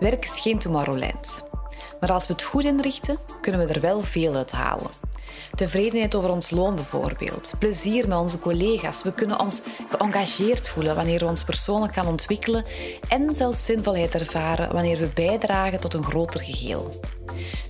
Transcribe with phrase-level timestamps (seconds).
[0.00, 1.44] Werk is geen Tomorrowland.
[2.00, 4.90] Maar als we het goed inrichten, kunnen we er wel veel uit halen.
[5.54, 7.52] Tevredenheid over ons loon bijvoorbeeld.
[7.58, 9.02] Plezier met onze collega's.
[9.02, 12.64] We kunnen ons geëngageerd voelen wanneer we ons persoonlijk gaan ontwikkelen.
[13.08, 17.00] En zelfs zinvolheid ervaren wanneer we bijdragen tot een groter geheel.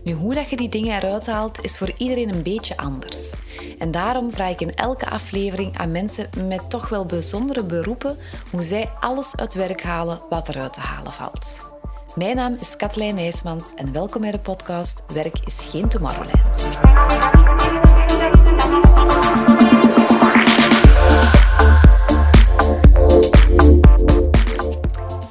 [0.05, 3.33] Nu, hoe dat je die dingen eruit haalt, is voor iedereen een beetje anders.
[3.79, 8.19] En daarom vraag ik in elke aflevering aan mensen met toch wel bijzondere beroepen
[8.51, 11.72] hoe zij alles uit werk halen wat eruit te halen valt.
[12.15, 16.69] Mijn naam is Katlijn Nijsmans en welkom bij de podcast Werk is geen Tomorrowland.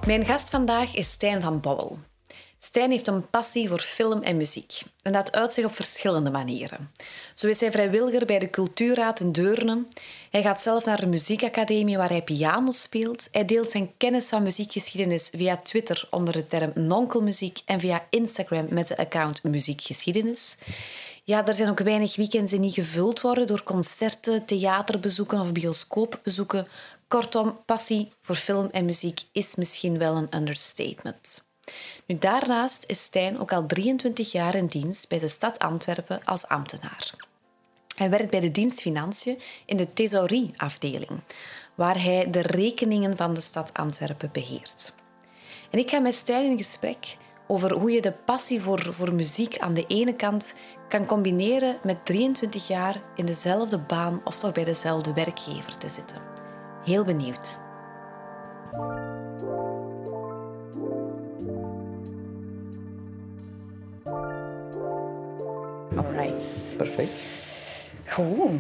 [0.05, 1.98] Mijn gast vandaag is Stijn van Bouwel.
[2.64, 4.82] Stijn heeft een passie voor film en muziek.
[5.02, 6.92] En dat uit zich op verschillende manieren.
[7.34, 9.84] Zo is hij vrijwilliger bij de Cultuurraad in Deurne.
[10.30, 13.28] Hij gaat zelf naar de muziekacademie waar hij piano speelt.
[13.32, 18.66] Hij deelt zijn kennis van muziekgeschiedenis via Twitter onder de term Nonkelmuziek en via Instagram
[18.70, 20.55] met de account Muziekgeschiedenis.
[21.24, 26.68] Ja, er zijn ook weinig weekends die niet gevuld worden door concerten, theaterbezoeken of bioscoopbezoeken.
[27.07, 31.50] Kortom, passie voor film en muziek is misschien wel een understatement.
[32.20, 37.13] Daarnaast is Stijn ook al 23 jaar in dienst bij de stad Antwerpen als ambtenaar.
[37.95, 41.20] Hij werkt bij de dienst Financiën in de thesaurieafdeling,
[41.76, 44.93] waar hij de rekeningen van de stad Antwerpen beheert.
[45.70, 47.17] En ik ga met Stijn in gesprek
[47.48, 50.54] over hoe je de passie voor, voor muziek aan de ene kant
[50.87, 56.21] kan combineren met 23 jaar in dezelfde baan of toch bij dezelfde werkgever te zitten.
[56.84, 57.59] Heel benieuwd.
[65.96, 66.44] Alright.
[66.78, 67.22] Perfect.
[68.06, 68.52] Goed.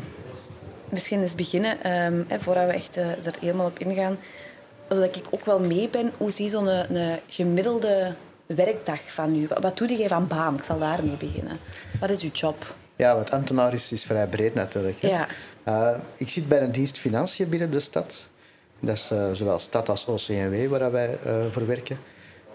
[0.89, 4.17] Misschien eens beginnen, um, hè, voordat we echt uh, er helemaal op ingaan.
[4.89, 8.13] Zodat ik ook wel mee ben, hoe zie zo'n een, een gemiddelde
[8.45, 9.47] werkdag van u?
[9.59, 10.57] Wat doe jij van baan?
[10.57, 11.59] Ik zal daarmee beginnen.
[11.99, 12.75] Wat is uw job?
[12.95, 15.01] Ja, wat ambtenaar is, is vrij breed natuurlijk.
[15.01, 15.07] Hè?
[15.07, 15.27] Ja.
[15.67, 18.27] Uh, ik zit bij een dienst Financiën binnen de stad.
[18.79, 21.97] Dat is uh, zowel stad als OCMW waar wij uh, voor werken.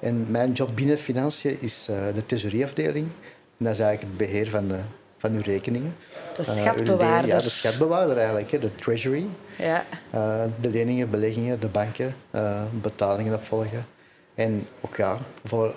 [0.00, 1.84] En mijn job binnen Financiën is
[2.14, 3.08] de thesaurieafdeling.
[3.58, 4.78] En dat is eigenlijk het beheer van, de,
[5.18, 5.96] van uw rekeningen.
[6.36, 7.30] De schatbewaarder.
[7.30, 9.26] ja, de schatbewaarder eigenlijk, hè, de treasury.
[9.58, 9.84] Ja.
[10.60, 12.14] de leningen, beleggingen, de banken,
[12.70, 13.86] betalingen opvolgen.
[14.34, 15.74] En ook ja, voor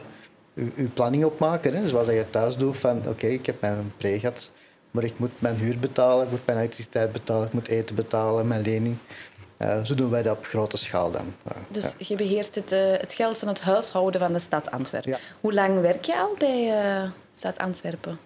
[0.56, 1.76] uw, planning opmaken.
[1.76, 1.88] Hè?
[1.90, 4.52] Zoals je thuis doet van oké, ik heb mijn pre gehad,
[4.92, 8.48] maar ik moet mijn huur betalen, ik moet mijn elektriciteit betalen, ik moet eten betalen,
[8.48, 8.96] mijn lening.
[9.62, 11.34] Uh, zo doen wij dat op grote schaal dan.
[11.48, 15.12] Uh, dus je beheert het, uh, het, geld van het huishouden van de stad Antwerpen.
[15.12, 15.18] Ja.
[15.42, 18.20] Hoe lang werk je al bij de stad Antwerpen?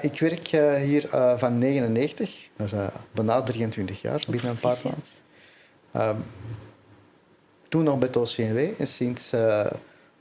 [0.00, 0.46] ik werk
[0.82, 2.78] hier van 99, dat is
[3.12, 5.02] bijna 23 jaar, binnen een paar maanden.
[5.92, 6.16] Ehm,
[7.68, 9.32] toen nog bij het OCNW en sinds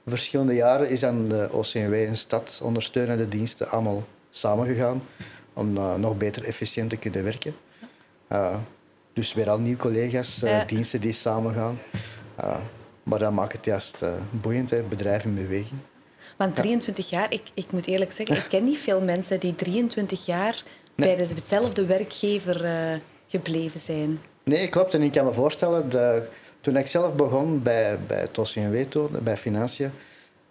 [0.08, 5.02] verschillende jaren is dan de OCMW en stad ondersteunende diensten allemaal samengegaan
[5.54, 7.56] om nog beter efficiënt te kunnen werken.
[9.14, 11.80] Dus weer al nieuwe collega's, uh, diensten die samengaan.
[13.04, 15.80] maar dat maakt het juist boeiend, hè, bedrijf in beweging.
[16.38, 20.26] Want 23 jaar, ik, ik moet eerlijk zeggen, ik ken niet veel mensen die 23
[20.26, 20.64] jaar
[20.96, 21.16] nee.
[21.16, 24.20] bij dezelfde werkgever gebleven zijn.
[24.44, 24.94] Nee, klopt.
[24.94, 25.90] En ik kan me voorstellen,
[26.62, 29.92] toen ik zelf begon bij, bij het OCMW, bij Financiën,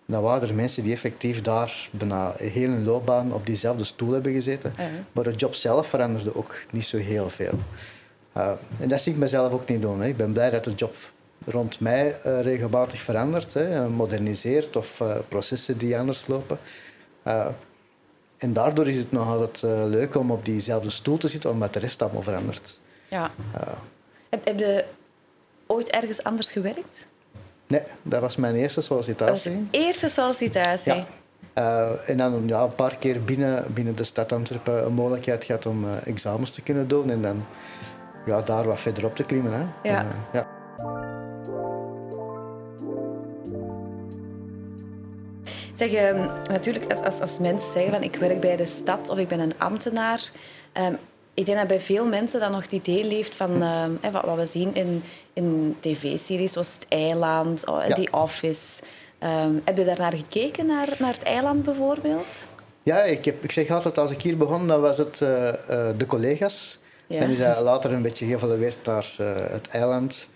[0.06, 4.32] dan waren er mensen die effectief daar bijna heel hun loopbaan op diezelfde stoel hebben
[4.32, 4.72] gezeten.
[4.78, 4.94] Uh -huh.
[5.12, 7.58] Maar de job zelf veranderde ook niet zo heel veel.
[8.36, 10.00] Uh, en dat zie ik mezelf ook niet doen.
[10.00, 10.08] Hè.
[10.08, 10.94] Ik ben blij dat de job
[11.44, 16.58] rond mij uh, regelmatig verandert, hè, moderniseert of uh, processen die anders lopen.
[18.38, 21.78] en daardoor is het nog altijd leuk om op diezelfde stoel te zitten, omdat de
[21.78, 22.78] rest allemaal verandert.
[23.08, 23.30] Ja.
[24.28, 24.84] heb, heb je
[25.66, 27.06] ooit ergens anders gewerkt?
[27.66, 29.50] Nee, dat was mijn eerste sollicitatie.
[29.50, 30.94] Dat was eerste sollicitatie?
[30.94, 31.06] Ja.
[31.58, 35.66] Uh, en dan ja, een paar keer binnen, binnen de stad Antwerpen een mogelijkheid gehad
[35.66, 37.46] om uh, examens te kunnen doen en dan
[38.28, 39.52] ja, daar wat verder op te klimmen.
[39.52, 39.88] Hè.
[39.88, 39.98] Ja.
[39.98, 40.46] En, ja.
[45.74, 49.18] Zeg, um, natuurlijk, als, als, als mensen zeggen van ik werk bij de stad of
[49.18, 50.30] ik ben een ambtenaar,
[50.72, 50.98] um,
[51.34, 54.36] ik denk dat bij veel mensen dan nog het idee leeft van uh, wat, wat,
[54.36, 55.02] we zien in,
[55.32, 57.94] in tv-series zoals Het Eiland, oh, ja.
[57.94, 58.82] The Office.
[59.22, 62.36] Um, heb je daar naar gekeken, naar, naar Het Eiland bijvoorbeeld?
[62.82, 65.52] Ja, ik, heb, ik zeg altijd, als ik hier begon, dan was het uh, uh,
[65.96, 66.78] De Collega's.
[67.08, 67.20] Ja.
[67.20, 70.28] En is dat later een beetje geëvolueerd naar uh, Het Eiland.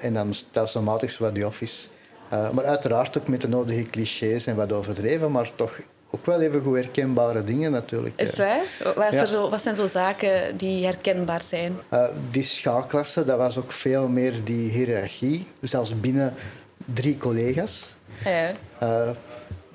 [0.00, 1.86] en dan stelselmatig zo wat The Office.
[2.30, 5.80] maar uiteraard ook met de nodige clichés en wat overdreven, maar toch
[6.10, 8.20] ook wel even goed herkenbare dingen natuurlijk.
[8.20, 8.94] Is waar?
[8.94, 11.78] Wat, er zo, wat zijn zo zaken die herkenbaar zijn?
[11.92, 15.46] Uh, die schaalklasse, dat was ook veel meer die hiërarchie.
[15.60, 16.34] Zelfs binnen
[16.76, 17.94] drie collega's.
[18.24, 18.52] Ja.
[18.82, 19.10] Uh,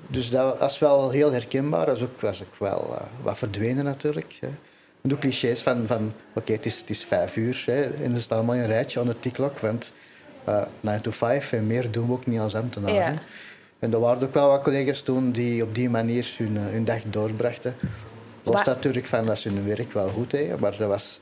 [0.06, 1.86] dus dat was wel heel herkenbaar.
[1.86, 4.36] Dat was ook, was ook wel uh, wat verdwenen natuurlijk.
[4.40, 4.48] Hè.
[5.04, 8.38] De clichés van, van oké, het, is, het is vijf uur hè, en er staat
[8.38, 9.92] allemaal een rijtje aan de tikklok, want
[10.48, 12.92] uh, 9 to 5 en meer doen we ook niet als ambtenaar.
[12.92, 13.14] Ja.
[13.78, 16.84] En er waren ook wel wat collega's toen die op die manier hun, eh, hun
[16.84, 17.74] dag doorbrachten.
[18.42, 21.20] Los natuurlijk van dat ze hun werk wel goed deden, maar dat was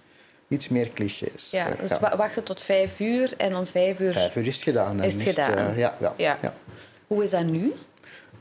[0.48, 1.50] iets meer clichés.
[1.50, 2.16] Ja, dus ja.
[2.16, 4.12] wachten tot vijf uur en om vijf uur...
[4.12, 5.02] Vijf uur is het gedaan.
[5.02, 5.70] Is het gedaan.
[5.70, 6.54] uh, ja, ja, ja.
[7.06, 7.72] Hoe is dat nu?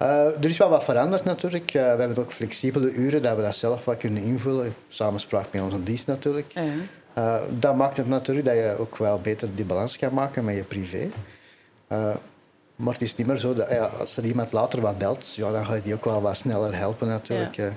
[0.01, 1.73] Uh, er is wel wat veranderd natuurlijk.
[1.73, 4.73] Uh, we hebben ook flexibele uren, dat we dat zelf wat kunnen invullen.
[4.89, 6.53] Samenspraak met onze dienst natuurlijk.
[7.17, 10.55] Uh, dat maakt het natuurlijk dat je ook wel beter die balans kan maken met
[10.55, 11.09] je privé.
[12.75, 15.51] maar het is niet meer zo dat ja, als er iemand later wat belt, ja,
[15.51, 17.55] dan ga je die ook wel wat sneller helpen natuurlijk.
[17.55, 17.71] Ja.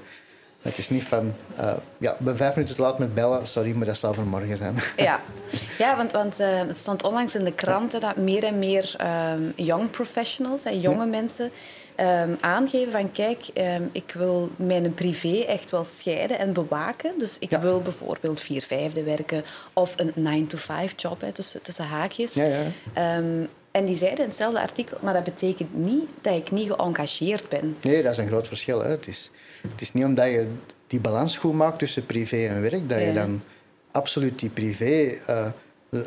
[0.63, 3.73] Het is niet van, uh, ja, ik ben vijf minuten te laat met bellen, sorry,
[3.73, 4.75] maar dat zal voor morgen zijn.
[4.97, 5.21] Ja,
[5.79, 8.97] ja want, want uh, het stond onlangs in de kranten dat meer en meer
[9.35, 11.51] um, young professionals, hè, jonge mensen,
[11.97, 17.13] um, aangeven van kijk, um, ik wil mijn privé echt wel scheiden en bewaken.
[17.19, 17.61] Dus ik ja.
[17.61, 22.35] wil bijvoorbeeld vier vijfde werken of een 9 to 5 job hè, tussen, tussen haakjes.
[22.35, 23.31] Ja, ja.
[23.73, 27.77] En die zeiden in hetzelfde artikel, maar dat betekent niet dat ik niet geëngageerd ben.
[27.81, 28.83] Nee, dat is een groot verschil.
[28.83, 28.91] Hè.
[28.91, 29.31] Het, is,
[29.71, 30.47] het is niet omdat je
[30.87, 33.43] die balans goed maakt tussen privé en werk, dat je dan
[33.91, 35.47] absoluut die privé uh,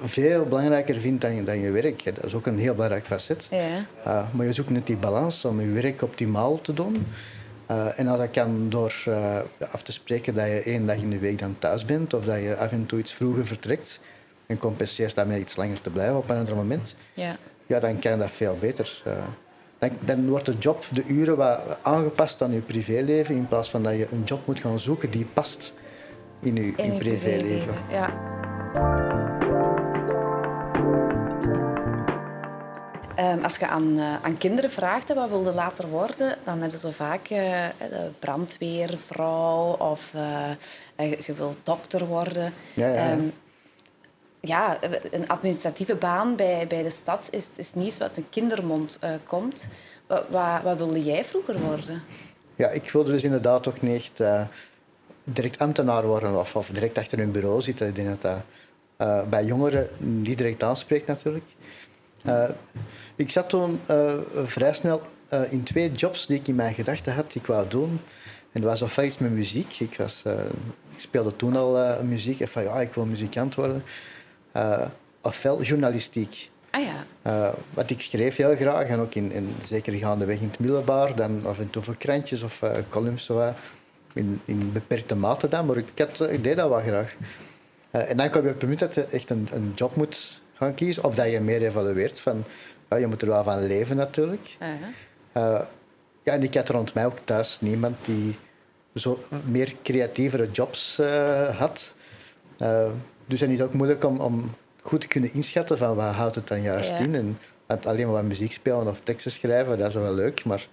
[0.03, 2.15] veel belangrijker vindt dan je, dan je werk.
[2.15, 3.47] Dat is ook een heel belangrijk facet.
[3.51, 3.85] Ja.
[4.07, 7.05] Uh, maar je zoekt net die balans om je werk optimaal te doen.
[7.71, 9.39] Uh, en als dat kan door uh,
[9.71, 12.39] af te spreken dat je één dag in de week dan thuis bent of dat
[12.39, 13.99] je af en toe iets vroeger vertrekt
[14.45, 17.37] en compenseert daarmee iets langer te blijven op een ander moment, ja.
[17.65, 19.03] Ja, dan kan dat veel beter.
[19.89, 23.83] Dan, dan, wordt de job, de uren, wat aangepast aan je privéleven in plaats van
[23.83, 25.73] dat je een job moet gaan zoeken die past
[26.39, 27.75] in je, in je privéleven.
[27.91, 28.33] Ja.
[33.19, 36.87] Um, als je aan, uh, aan kinderen vraagt wat wilde later worden, dan hebben ze
[36.87, 37.65] zo vaak uh,
[38.19, 40.11] brandweervrouw of
[40.97, 42.53] uh, je wilt dokter worden.
[42.73, 43.11] Ja, ja.
[43.11, 43.33] Um,
[44.47, 44.77] ja,
[45.11, 49.67] een administratieve baan bij, bij de stad is, is niet wat een kindermond komt.
[50.07, 50.25] Wat,
[50.63, 52.03] wat, wilde jij vroeger worden?
[52.55, 54.47] Ja, ik wilde dus inderdaad ook niet echt
[55.23, 57.87] direct ambtenaar worden of, of direct achter een bureau zitten.
[57.87, 61.45] Ik denk dat dat bij jongeren niet direct aanspreekt natuurlijk.
[63.15, 63.79] Ik zat toen
[64.45, 65.01] vrij snel
[65.49, 67.99] in twee jobs die ik in mijn gedachten had, die ik wou doen.
[68.51, 69.79] En dat was ofwel iets met muziek.
[69.79, 70.23] Ik, was,
[70.95, 72.39] ik speelde toen al muziek.
[72.39, 73.83] En van ja, ik wil muzikant worden.
[75.21, 76.49] Ofwel journalistiek.
[76.71, 77.53] Ah ja.
[77.73, 78.87] wat ik schreef heel graag.
[78.87, 81.15] En ook in, in, zeker gaandeweg in het middelbaar.
[81.15, 82.59] Dan af en toe voor krantjes of
[82.89, 83.25] columns.
[83.25, 83.53] Zo,
[84.13, 85.65] in, in beperkte mate dan.
[85.65, 87.15] Maar ik, had, ik deed dat wel graag.
[87.91, 90.73] en dan kom je op het punt dat je echt een, een job moet gaan
[90.73, 91.03] kiezen.
[91.03, 92.45] Of dat je meer evalueert van
[92.89, 94.57] ja, je moet er wel van leven natuurlijk.
[94.61, 95.43] Uh -huh.
[95.43, 95.65] uh,
[96.23, 98.35] ja, en ik had rond mij ook thuis niemand die
[98.93, 101.93] zo meer creatievere jobs uh, had.
[103.25, 104.51] Dus het is ook moeilijk om, om
[104.81, 106.97] goed te kunnen inschatten van wat houdt het dan juist ja.
[106.97, 107.15] in.
[107.15, 110.45] En, want alleen maar muziek spelen of teksten schrijven, dat is wel leuk.
[110.45, 110.67] Maar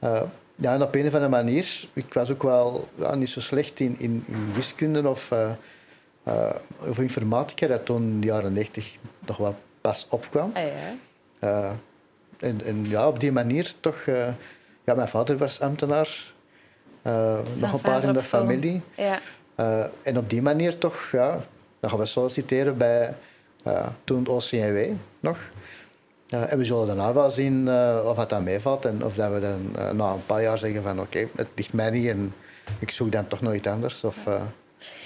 [0.00, 0.22] uh,
[0.54, 3.80] ja, en op een of andere manier, ik was ook wel ja, niet zo slecht
[3.80, 5.50] in, in, in wiskunde of, uh,
[6.28, 6.50] uh,
[6.88, 10.50] of informatica, dat toen in de jaren 90 nog wel pas opkwam.
[10.54, 10.62] Ah,
[11.40, 11.76] ja.
[12.38, 14.04] En, en, ja, op die manier toch...
[14.84, 16.32] Ja, mijn vader was ambtenaar.
[17.54, 18.80] Nog een paar in de familie.
[18.96, 19.20] Ja.
[20.02, 21.40] en op die manier toch, ja,
[21.86, 23.14] dan gaan we solliciteren bij
[24.04, 25.38] toen het OCNW nog.
[26.28, 27.68] en we zullen daarna wel zien
[28.04, 31.00] of het dan meevalt en of dat we dan na een paar jaar zeggen van
[31.00, 32.34] oké, okay, het ligt mij niet en
[32.78, 34.04] ik zoek dan toch nog iets anders.
[34.04, 34.16] Of,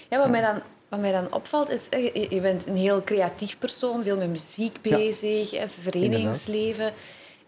[0.08, 1.86] ja, wat mij dan wat mij dan opvalt is,
[2.28, 5.68] je bent een heel creatief persoon, veel met muziek bezig, ja.
[5.68, 6.92] verenigingsleven.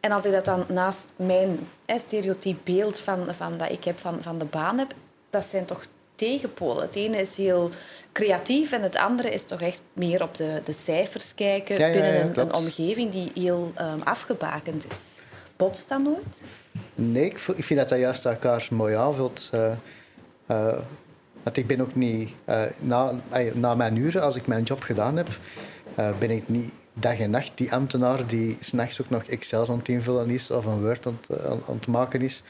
[0.01, 4.23] En als ik dat dan naast mijn stereotyp beeld van, van, dat ik heb van,
[4.23, 4.95] van de baan heb,
[5.31, 5.85] dat zijn toch
[6.23, 6.83] tegenpolen.
[6.83, 7.71] Het ene is heel
[8.12, 12.38] creatief en het andere is toch echt meer op de, de cijfers kijken binnen een,
[12.38, 15.21] een, omgeving die heel um, afgebakend is.
[15.57, 16.43] Botst dat nooit?
[16.95, 19.50] Nee, ik vind dat dat juist elkaar mooi aanvult.
[19.55, 19.73] Uh,
[20.50, 20.79] uh,
[21.43, 23.12] want ik ben ook niet, uh, na,
[23.55, 25.29] na mijn uren, als ik mijn job gedaan heb,
[26.19, 29.88] ben ik niet dag en nacht die ambtenaar die s'nachts ook nog Excel aan het
[29.88, 32.43] invullen is of een Word aan het, aan, aan het maken is.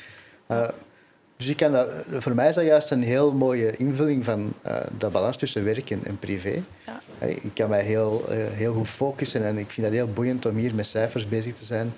[1.32, 4.52] Uh, dus ik kan dat, voor mij is dat juist een heel mooie invulling van
[4.98, 6.62] de balans tussen werk en, en privé.
[6.86, 7.26] Ja.
[7.26, 10.74] ik kan mij heel, heel goed focussen en ik vind het heel boeiend om hier
[10.74, 11.92] met cijfers bezig te zijn.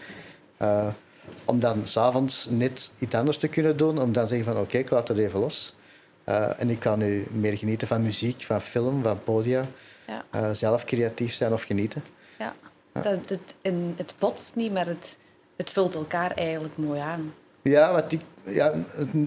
[1.45, 3.99] om dan s'avonds net iets anders te kunnen doen.
[4.01, 5.75] Om dan te zeggen van oké, ik laat het even los.
[6.29, 9.65] Uh, en ik kan nu meer genieten van muziek, van film, van podia.
[10.07, 10.25] Ja.
[10.35, 12.05] Uh, zelf creatief zijn of genieten.
[12.39, 12.55] Ja,
[12.93, 13.55] Dat, het,
[13.97, 15.17] het botst niet, maar het,
[15.57, 17.35] het vult elkaar eigenlijk mooi aan.
[17.63, 18.73] Ja, want ik, ja,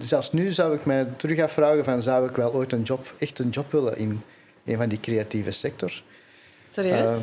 [0.02, 3.40] zelfs nu zou ik mij terug afvragen van zou ik wel ooit een job, echt
[3.40, 4.22] een job willen in
[4.66, 6.04] een van die creatieve sectors.
[6.72, 7.02] Serieus?
[7.02, 7.18] Uh,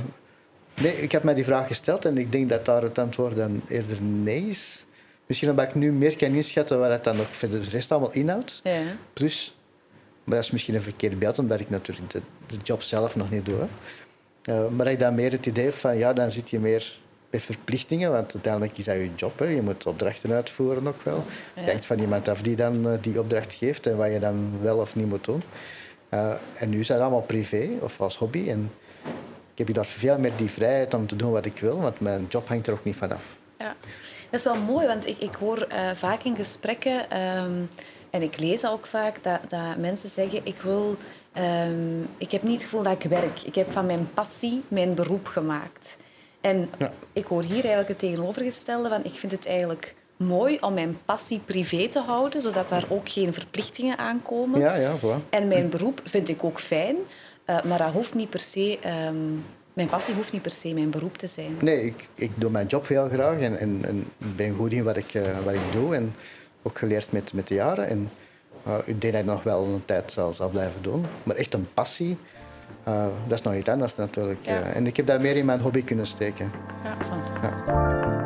[0.83, 3.63] nee, ik heb mij die vraag gesteld en ik denk dat daar het antwoord dan
[3.69, 4.85] eerder nee is.
[5.27, 8.13] Misschien omdat ik nu meer kan inschatten waar het dan ook verder de rest allemaal
[8.13, 8.61] inhoudt.
[8.65, 8.81] Ja.
[9.13, 9.57] Plus,
[10.25, 13.31] maar dat is misschien een verkeerd beeld, omdat ik natuurlijk de, de job zelf nog
[13.31, 13.67] niet doe.
[14.45, 16.99] Uh, maar ik dan meer het idee van, ja, dan zit je meer
[17.41, 19.39] verplichtingen, want uiteindelijk is dat je job.
[19.39, 19.45] Hè.
[19.45, 21.25] Je moet opdrachten uitvoeren ook wel.
[21.55, 21.63] Ja.
[21.63, 24.53] Je hangt van iemand af die dan uh, die opdracht geeft en wat je dan
[24.61, 25.43] wel of niet moet doen.
[26.11, 28.49] Uh, en nu is dat allemaal privé of als hobby.
[28.49, 28.71] En
[29.55, 32.27] ik heb daar veel meer die vrijheid om te doen wat ik wil, want mijn
[32.29, 33.23] job hangt er ook niet vanaf.
[33.59, 33.77] Ja,
[34.31, 37.69] dat is wel mooi, want ik, ik hoor uh, vaak in gesprekken, um,
[38.11, 40.97] en ik lees ook vaak, dat, dat mensen zeggen, ik wil...
[41.69, 43.43] Um, ik heb niet het gevoel dat ik werk.
[43.43, 45.97] Ik heb van mijn passie mijn beroep gemaakt.
[46.45, 46.93] En ja.
[47.13, 51.41] ik hoor hier eigenlijk het tegenovergestelde van, ik vind het eigenlijk mooi om mijn passie
[51.45, 54.61] privé te houden, zodat daar ook geen verplichtingen aankomen.
[54.61, 55.29] Ja, ja, voilà.
[55.29, 56.97] En mijn beroep vind ik ook fijn,
[57.47, 58.79] uh, maar dat hoeft niet per se...
[59.09, 61.57] Um, mijn passie hoeft niet per se mijn beroep te zijn.
[61.61, 64.97] Nee, ik, ik doe mijn job heel graag en, en, en ben goed in wat
[64.97, 65.95] ik, uh, wat ik doe.
[65.95, 66.15] En
[66.63, 67.89] ook geleerd met, met de jaren.
[67.89, 68.11] En
[68.67, 71.05] uh, ik denk dat ik nog wel een tijd zal, zal blijven doen.
[71.23, 72.17] Maar echt een passie,
[72.89, 74.39] uh, dat is nog iets anders natuurlijk.
[74.43, 74.63] Ja.
[74.63, 76.51] En ik heb dat meer in mijn hobby kunnen steken.
[76.85, 77.65] Ja, fantastisch.
[77.67, 78.23] Ja.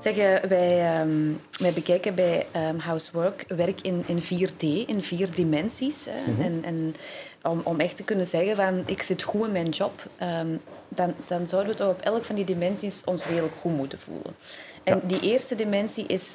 [0.00, 6.04] Zeggen, wij, um, wij bekijken bij um, Housework werk in, in 4D, in vier dimensies.
[6.04, 6.30] Hè.
[6.30, 6.44] Mm -hmm.
[6.44, 6.94] En, en
[7.42, 10.02] om, om echt te kunnen zeggen van ik zit goed in mijn job,
[10.40, 13.98] um, dan, dan zouden we toch op elk van die dimensies ons redelijk goed moeten
[13.98, 14.34] voelen.
[14.82, 15.00] En ja.
[15.06, 16.34] die eerste dimensie is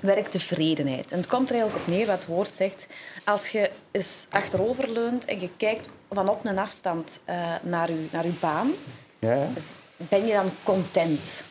[0.00, 1.12] werktevredenheid.
[1.12, 2.86] En het komt er eigenlijk op neer wat het woord zegt.
[3.24, 8.24] Als je eens achteroverleunt en je kijkt van op een afstand uh, naar, je, naar
[8.24, 8.70] je baan,
[9.18, 9.48] ja.
[9.54, 9.64] dus
[9.96, 11.44] ben je dan content?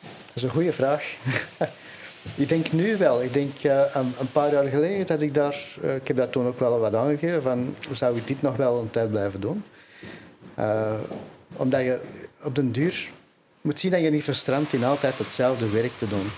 [0.00, 1.14] Dat is een goede vraag.
[2.34, 3.22] ik denk nu wel.
[3.22, 5.64] Ik denk uh, een, een, paar jaar geleden dat ik daar...
[5.84, 7.42] Uh, ik heb dat toen ook wel wat aangegeven.
[7.42, 9.64] Van, hoe zou ik dit nog wel een tijd blijven doen?
[11.56, 12.00] Omdat je
[12.44, 13.08] op den duur
[13.64, 16.30] moet zien dat je niet verstrandt in altijd hetzelfde werk te doen.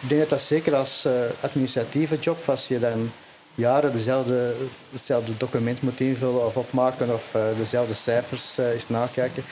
[0.00, 1.06] Ik denk dat dat zeker als
[1.40, 3.10] administratieve job, als je dan
[3.54, 4.54] jaren dezelfde,
[4.90, 9.42] hetzelfde document moet invullen of opmaken of dezelfde cijfers eens nakijken,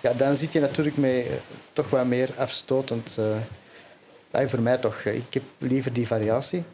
[0.00, 1.26] ja, dan zit je natuurlijk mee
[1.72, 3.16] toch wat meer afstotend.
[4.46, 5.04] Voor mij toch.
[5.04, 6.64] Ik heb liever die variatie.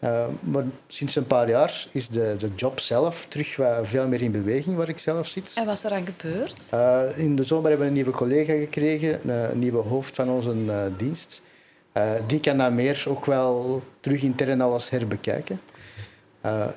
[0.00, 4.30] Uh, maar sinds een paar jaar is de, de job zelf terug veel meer in
[4.30, 5.52] beweging waar ik zelf zit.
[5.54, 6.68] En wat is er aan gebeurd?
[6.74, 10.54] Uh, in de zomer hebben we een nieuwe collega gekregen, een nieuwe hoofd van onze
[10.54, 11.42] uh, dienst.
[12.26, 15.60] Die kan dan meer ook wel terug intern alles herbekijken.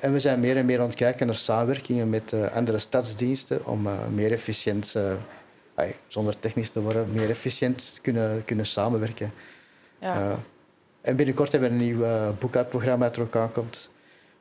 [0.00, 3.88] en we zijn meer en meer aan het kijken naar samenwerkingen met andere stadsdiensten om
[4.14, 4.94] meer efficiënt
[6.08, 9.32] zonder technisch te worden, meer efficiënt kunnen, kunnen samenwerken.
[9.98, 10.38] Ja.
[11.00, 12.04] En binnenkort hebben we een nieuw
[12.38, 13.90] boekhoudprogramma dat er ook aankomt.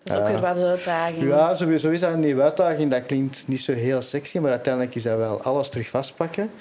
[0.03, 1.27] Dat is ook weer wat een uitdaging.
[1.27, 2.91] Ja, sowieso is dat een nieuwe uitdaging.
[2.91, 6.51] Dat klinkt niet zo heel sexy, maar uiteindelijk is dat wel alles terug vastpakken.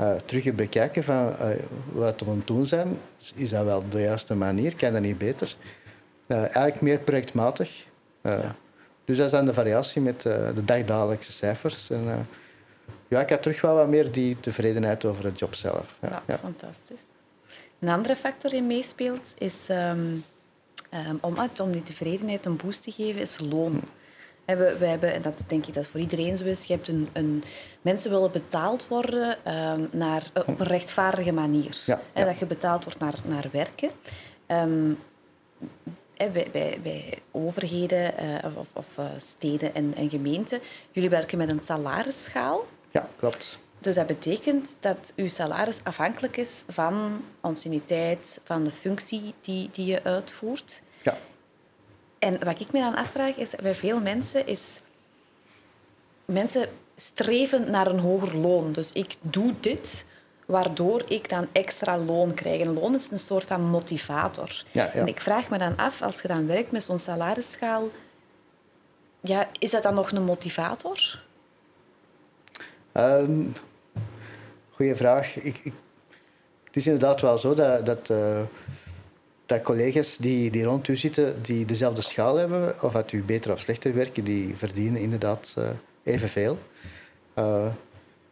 [0.00, 1.34] Uh, terug bekijken van
[1.92, 2.98] wat we doen zijn.
[3.34, 4.76] Is dat wel de juiste manier?
[4.76, 5.56] Kan dat niet beter?
[6.26, 7.86] eigenlijk meer projectmatig.
[8.22, 8.54] Ja.
[9.04, 11.90] Dus dat is dan de variatie met de dagdagelijkse cijfers.
[11.90, 12.26] En,
[13.08, 15.96] ja, ik heb terug wel wat meer die tevredenheid over het job zelf.
[16.00, 16.38] Ja, ja.
[16.38, 17.00] fantastisch.
[17.78, 20.24] Een andere factor die meespeelt is um,
[21.08, 23.82] um, om, om die tevredenheid een boost te geven, is loon.
[24.56, 24.78] Hm.
[24.78, 27.44] We, hebben, en dat denk ik dat voor iedereen zo is, je hebt een, een
[27.80, 31.82] mensen willen betaald worden um, naar, op een rechtvaardige manier.
[31.86, 32.24] Ja, ja.
[32.24, 33.90] Dat je betaald wordt naar, naar werken.
[34.46, 34.98] Um,
[36.16, 41.50] bij, bij, bij, overheden uh, of, of uh, steden en, en gemeenten, jullie werken met
[41.50, 42.66] een salarisschaal.
[42.90, 43.58] Ja, klopt.
[43.78, 49.84] Dus dat betekent dat uw salaris afhankelijk is van anciëniteit, van de functie die, die
[49.84, 50.82] je uitvoert.
[51.02, 51.16] Ja.
[52.20, 54.78] En wat ik me dan afvraag is, bij veel mensen is...
[56.24, 58.72] Mensen streven naar een hoger loon.
[58.72, 60.04] Dus ik doe dit,
[60.46, 62.60] waardoor ik dan extra loon krijg.
[62.60, 64.62] En loon is een soort van motivator.
[64.70, 64.92] Ja, ja.
[64.92, 67.88] En ik vraag me dan af, als je dan werkt met zo'n salarisschaal...
[69.20, 71.22] Ja, is dat dan nog een motivator?
[72.92, 73.54] Um,
[74.70, 75.36] goeie vraag.
[75.36, 75.72] Ik, ik,
[76.64, 78.40] het is inderdaad wel zo dat, dat, uh,
[79.50, 83.52] dat collega's die, die rond u zitten, die dezelfde schaal hebben, of dat u beter
[83.52, 85.68] of slechter werken, die verdienen inderdaad uh,
[86.02, 86.58] evenveel.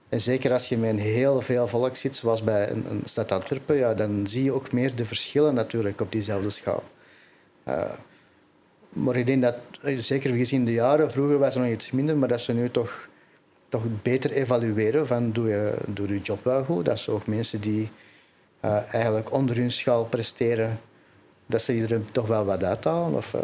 [0.09, 3.77] en zeker als je met heel veel volk zit, zoals bij een, een stad Antwerpen,
[3.77, 6.83] ja, dan zie je ook meer de verschillen natuurlijk op diezelfde schaal.
[8.89, 9.55] maar ik denk dat,
[9.99, 13.09] zeker gezien de jaren, vroeger was het nog iets minder, maar dat ze nu toch
[13.69, 16.85] toch beter evalueren van doe je, doe je job wel goed.
[16.85, 17.89] Dat ze ook mensen die
[18.91, 20.81] eigenlijk onder hun schaal presteren,
[21.49, 23.15] dat ze er toch wel wat uithalen.
[23.15, 23.41] Of, uh,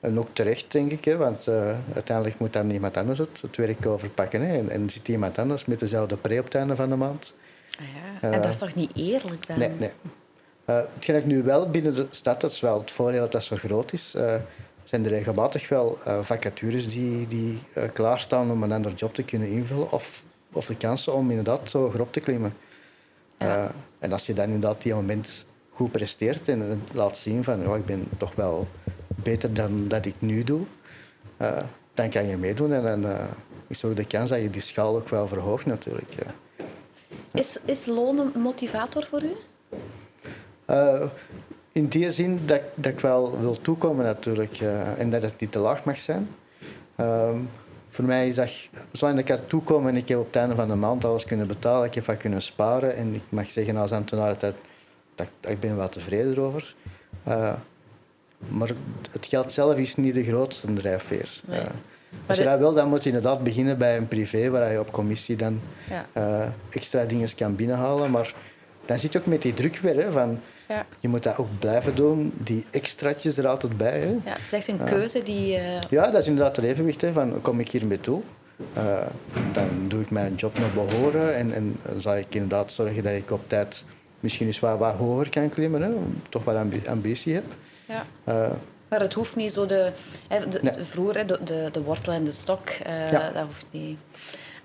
[0.00, 3.56] en ook terecht, denk ik, hè, want uh, uiteindelijk moet dan iemand anders het, het
[3.56, 4.42] werk overpakken.
[4.42, 7.34] Hè, en, en zit iemand anders met dezelfde pre op het einde van de maand.
[7.78, 7.84] Ah
[8.20, 8.30] ja.
[8.30, 9.58] En dat is toch niet eerlijk dan?
[9.58, 9.90] Nee, nee.
[10.64, 13.56] hetgeen ik nu wel binnen de stad, dat is wel het voordeel dat dat zo
[13.56, 14.14] groot is
[14.84, 19.22] zijn er regelmatig wel uh, vacatures die, die uh, klaarstaan om een ander job te
[19.22, 19.92] kunnen invullen.
[19.92, 20.22] Of,
[20.52, 22.56] of de kansen om inderdaad zo hoger op te klimmen.
[23.38, 23.64] Uh,
[23.98, 27.86] en als je dan inderdaad die moment goed presteert en laat zien van oh, ik
[27.86, 28.68] ben toch wel
[29.22, 30.60] beter dan dat ik nu doe,
[31.94, 32.72] dan kan je meedoen.
[32.72, 33.12] En dan
[33.66, 36.14] is ook de kans dat je die schaal ook wel verhoogt natuurlijk.
[36.16, 36.64] Ja.
[37.40, 39.36] Is, is loon een motivator voor u?
[41.72, 44.60] in die zin dat, dat ik wel wil toekomen natuurlijk
[44.98, 46.28] en dat het niet te laag mag zijn.
[47.00, 47.30] Uh,
[47.88, 48.50] voor mij is dat,
[48.92, 51.46] zolang ik er toekom en ik heb op het einde van de maand alles kunnen
[51.46, 54.54] betalen, ik heb wat kunnen sparen en ik mag zeggen als ambtenaar dat,
[55.14, 56.74] dat, dat ik ben wel tevreden over.
[57.28, 57.52] Uh,
[58.48, 58.70] maar
[59.10, 61.40] het geld zelf is niet de grootste drijfveer.
[61.44, 61.60] Nee.
[61.60, 61.66] Uh,
[62.26, 64.92] als je dat wil, dan moet je inderdaad beginnen bij een privé, waar je op
[64.92, 66.52] commissie dan ja.
[66.70, 68.10] extra dingen kan binnenhalen.
[68.10, 68.34] Maar
[68.84, 70.86] dan zit je ook met die druk weer, hè, van ja.
[71.00, 74.00] Je moet dat ook blijven doen, die extraatjes er altijd bij.
[74.00, 74.06] Hè.
[74.06, 75.56] Ja, het is echt een keuze die...
[75.56, 75.80] Uh...
[75.90, 77.00] Ja, dat is inderdaad het evenwicht.
[77.00, 78.20] Hè, van, kom ik hiermee toe?
[78.76, 79.06] Uh,
[79.52, 83.30] dan doe ik mijn job naar behoren en, en zal ik inderdaad zorgen dat ik
[83.30, 83.84] op tijd
[84.24, 85.90] misschien eens wat, wat hoger kan klimmen, hè,
[86.28, 87.44] toch wat ambitie heb.
[87.88, 88.06] Ja.
[88.28, 88.52] Uh,
[88.88, 89.92] maar het hoeft niet zo de...
[90.28, 90.84] Hè, de, nee.
[90.84, 92.68] vroeger, de, de, de, wortel en de stok,
[93.10, 93.30] ja.
[93.30, 93.98] dat hoeft niet.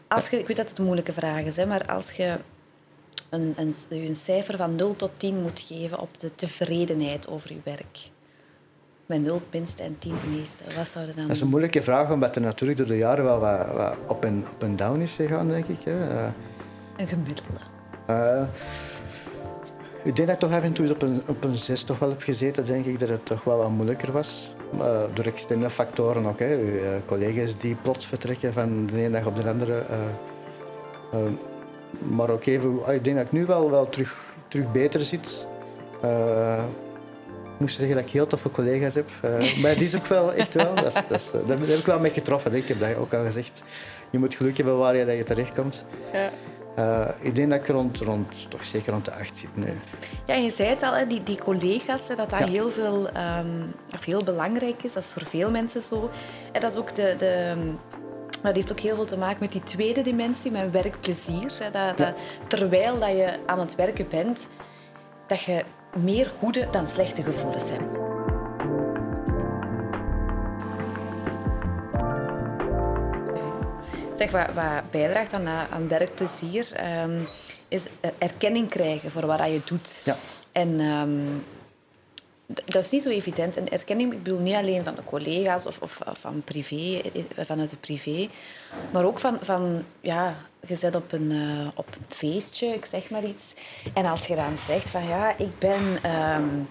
[0.07, 2.35] Als je, ik weet dat het een moeilijke vraag is, hè, maar als je
[3.29, 7.59] een, een, een cijfer van 0 tot 10 moet geven op de tevredenheid over je
[7.63, 8.09] werk.
[9.05, 10.63] Met 0 het minste en 10 het meeste.
[10.77, 13.39] Wat zou dan Dat is een moeilijke vraag, omdat er natuurlijk door de jaren wel
[13.39, 15.79] wat, wat op, en, op en down is gegaan, denk ik.
[15.83, 16.13] Hè.
[16.13, 16.27] Uh,
[16.97, 17.59] een gemiddelde.
[18.09, 18.41] Uh,
[20.03, 22.09] ik denk dat ik toch af en toe op een, op een 6 toch wel
[22.09, 24.53] heb gezeten, denk ik dat het toch wel wat moeilijker was.
[25.13, 26.39] Door externe factoren ook.
[26.39, 26.57] Hè.
[26.57, 29.83] Uw collega's die plots vertrekken van de ene dag op de andere
[31.99, 35.47] maar ook even, ah, ik denk dat ik nu wel, wel terug, terug beter zit.
[37.43, 39.09] Ik moest zeggen dat ik heel toffe collega's heb.
[39.61, 40.75] Maar die is ook wel echt wel.
[40.75, 42.53] Dat, dat daar heb ik wel mee getroffen.
[42.53, 43.63] Ik heb dat ook al gezegd.
[44.09, 45.83] Je moet geluk hebben waar je, dat je terechtkomt.
[46.13, 46.29] Ja.
[46.77, 49.79] Uh, ik denk dat ik rond, rond, toch zeker rond de acht zit nu.
[50.25, 54.23] Ja, je zei het al, die, die collega's, dat dat heel, veel, um, of heel
[54.23, 54.93] belangrijk is.
[54.93, 56.09] Dat is voor veel mensen zo.
[56.51, 57.53] En dat is ook de, de,
[58.41, 61.51] dat heeft ook heel veel te maken met die tweede dimensie, met werkplezier.
[61.71, 62.13] Dat, dat,
[62.47, 64.47] terwijl dat je aan het werken bent,
[65.27, 65.63] dat je
[65.97, 68.08] meer goede dan slechte gevoelens hebt.
[74.19, 76.67] Zeg, wat, wat bijdraagt aan, aan werkplezier,
[77.03, 77.27] um,
[77.67, 77.83] is
[78.17, 80.01] erkenning krijgen voor wat je doet.
[80.05, 80.15] Ja.
[80.51, 81.43] En um,
[82.65, 83.57] dat is niet zo evident.
[83.57, 87.71] En erkenning, ik bedoel niet alleen van de collega's of, of, van privé, eh, vanuit
[87.71, 88.29] het privé,
[88.91, 90.35] maar ook van, van ja,
[90.67, 93.53] je zit op een, uh, op een feestje, ik zeg maar iets.
[93.93, 96.67] En als je dan zegt van ja, ik ben, um,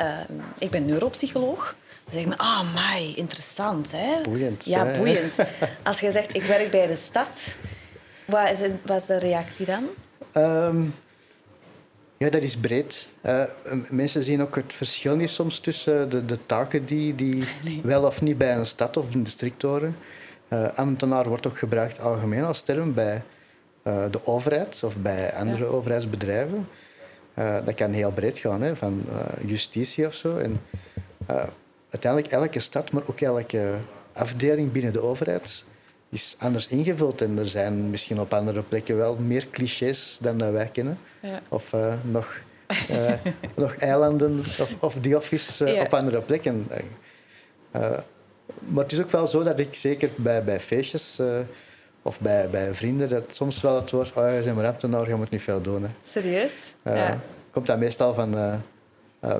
[0.00, 3.92] um, ik ben neuropsycholoog, dan zeg je, ah, mai, interessant.
[3.92, 4.20] Hè?
[4.22, 4.64] Boeiend.
[4.64, 5.36] Ja, boeiend.
[5.82, 7.54] Als je zegt, ik werk bij de stad,
[8.24, 9.84] wat is, het, wat is de reactie dan?
[10.36, 10.94] Um,
[12.22, 13.08] ja, dat is breed.
[13.22, 13.42] Uh,
[13.90, 17.44] mensen zien ook het verschil niet soms tussen de, de taken die, die
[17.82, 19.96] wel of niet bij een stad of een district horen.
[20.48, 23.22] Uh, ambtenaar wordt ook gebruikt algemeen als term bij
[23.84, 26.68] uh, de overheid of bij andere overheidsbedrijven.
[27.34, 29.04] dat kan heel breed gaan, hè, van
[29.46, 30.36] justitie of zo.
[30.36, 30.60] En,
[31.92, 33.74] uiteindelijk elke stad, maar ook elke
[34.12, 35.64] afdeling binnen de overheid
[36.08, 37.20] is anders ingevuld.
[37.20, 40.98] En er zijn misschien op andere plekken wel meer clichés dan dat wij kennen.
[41.20, 41.40] Ja.
[41.48, 42.40] Of uh, nog,
[42.90, 43.12] uh,
[43.54, 46.66] nog eilanden of, of The Office uh, op andere plekken.
[48.58, 51.20] maar het is ook wel zo dat ik zeker bij, bij feestjes
[52.02, 55.14] of bij, bij vrienden, dat soms wel het woord, oh, je bent maar ambtenaar, je
[55.14, 55.82] moet niet veel doen.
[55.82, 55.88] Hè.
[56.06, 56.52] Serieus?
[56.84, 57.20] ja.
[57.50, 58.60] Komt dat meestal van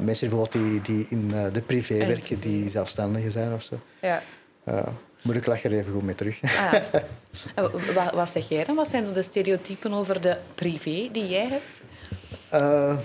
[0.01, 3.81] mensen bijvoorbeeld die, die in de privé werken, die zelfstandigen zijn of zo.
[4.01, 4.23] Ja.
[5.23, 6.41] Moet ik lach er even goed mee terug.
[6.43, 6.73] Ah.
[7.95, 8.75] wat, wat, zeg jij dan?
[8.75, 11.83] Wat zijn zo de stereotypen over de privé die jij hebt?
[12.55, 12.97] Uh,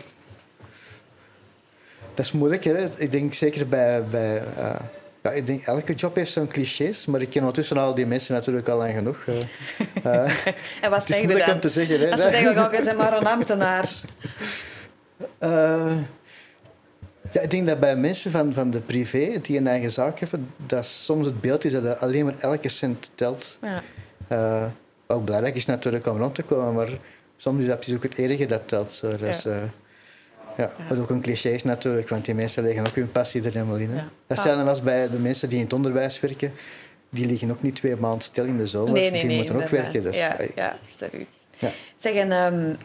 [2.14, 2.64] dat is moeilijk.
[2.64, 3.00] Hè?
[3.00, 4.76] Ik denk zeker bij, bij, uh,
[5.24, 8.34] Ja, ik denk, elke job heeft zo'n clichés, maar ik ken ondertussen al die mensen
[8.34, 9.26] natuurlijk al lang genoeg.
[9.26, 9.36] Uh,
[10.82, 11.54] en wat zeg je dan?
[11.54, 12.00] om te zeggen.
[12.00, 13.90] Hè, Als ze zeggen, je bent maar een ambtenaar.
[17.32, 20.50] Ja, ik denk dat bij mensen van, van de privé, die een eigen zaak hebben,
[20.66, 23.58] dat soms het beeld is dat alleen maar elke cent telt.
[23.62, 23.84] Ja.
[24.32, 24.66] Uh,
[25.08, 26.90] ook belangrijk is natuurlijk om rond te komen, maar
[27.38, 28.92] soms is dat ook het enige dat telt.
[28.92, 29.18] Zo.
[29.18, 29.70] Dus, ja.
[30.58, 33.54] Ja, wat ook een cliché is natuurlijk, want die mensen leggen ook hun passie er
[33.54, 33.90] helemaal in.
[33.90, 34.04] Hè.
[34.28, 36.52] Dat zijn dan als bij de mensen die in het onderwijs werken,
[37.10, 38.92] die liggen ook niet twee maanden stil in de zomer.
[38.92, 40.04] Nee, nee, die moeten ook werken.
[40.04, 41.28] Dus, ja, ja, absoluut.
[41.58, 41.70] Ja.
[41.98, 42.78] Zeg, en um,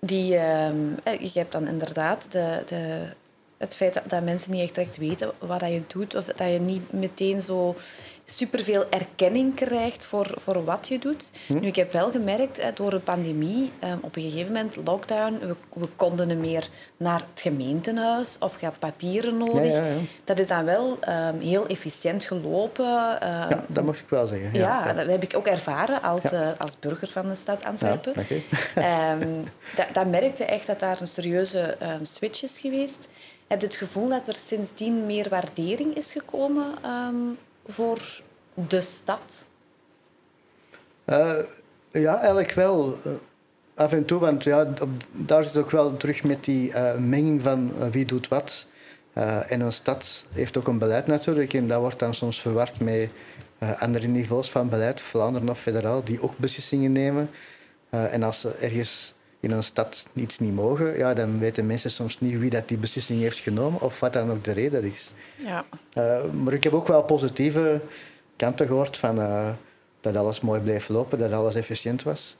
[0.00, 3.02] die, um, je hebt dan inderdaad de, de,
[3.58, 6.58] het feit dat, dat, mensen niet echt direct weten wat je doet, of dat je
[6.58, 7.76] niet meteen zo
[8.30, 11.30] superveel erkenning krijgt voor, voor wat je doet.
[11.46, 11.54] Hm?
[11.60, 15.38] Nu, ik heb wel gemerkt, hè, door de pandemie, um, op een gegeven moment, lockdown,
[15.38, 19.72] we, we konden meer naar het gemeentehuis of je had papieren nodig.
[19.72, 19.96] Ja, ja, ja.
[20.24, 22.84] Dat is dan wel um, heel efficiënt gelopen.
[22.86, 24.54] Um, ja, dat mag ik wel zeggen.
[24.54, 28.12] Ja, dat heb ik ook ervaren als, uh, als burger van de stad Antwerpen.
[28.18, 28.44] Okay.
[29.76, 33.08] dat, dat merkte echt dat daar een serieuze switch is geweest.
[33.48, 36.66] Heb je het gevoel dat er sindsdien meer waardering is gekomen
[37.66, 38.22] voor
[38.54, 39.46] de stad?
[41.06, 41.32] Uh,
[41.90, 42.98] ja, eigenlijk wel.
[43.06, 43.12] Uh,
[43.74, 44.68] af en toe, want ja,
[45.12, 48.66] daar zit ook wel terug met die uh, menging van wie doet wat.
[49.48, 53.08] en een stad heeft ook een beleid natuurlijk en dat wordt dan soms verward met
[53.78, 57.30] andere niveaus van beleid, Vlaanderen of federaal, die ook beslissingen nemen.
[57.90, 62.20] en als ze ergens in een stad iets niet mogen, ja, dan weten mensen soms
[62.20, 65.10] niet wie dat die beslissing heeft genomen of wat dan ook de reden is.
[65.36, 65.64] Ja.
[65.94, 67.80] Uh, maar ik heb ook wel positieve
[68.36, 69.48] kanten gehoord van uh,
[70.00, 72.36] dat alles mooi bleef lopen, dat alles efficiënt was.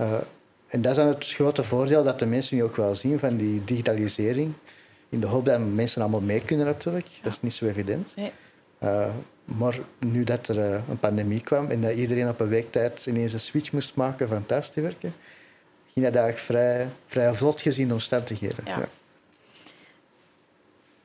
[0.00, 0.14] Uh,
[0.66, 3.36] en dat is dan het grote voordeel dat de mensen nu ook wel zien van
[3.36, 4.52] die digitalisering.
[5.08, 7.06] In de hoop dat mensen allemaal mee kunnen natuurlijk.
[7.22, 8.14] Dat is niet zo evident.
[8.16, 8.32] Nee.
[9.44, 13.32] maar nu dat er een pandemie kwam en dat iedereen op een week tijd ineens
[13.32, 15.14] een switch moest maken van thuis te werken,
[15.92, 18.64] ging dat eigenlijk vrij, vrij vlot gezien omstandigheden.
[18.64, 18.78] Ja.
[18.78, 18.88] ja.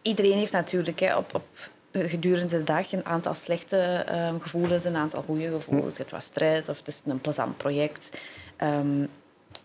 [0.02, 1.46] Iedereen heeft natuurlijk hè, op, op
[1.92, 5.98] gedurende de dag een aantal slechte um, gevoelens, een aantal goede gevoelens.
[5.98, 8.10] Het was stress of het is een plezant project.
[8.64, 9.10] Um,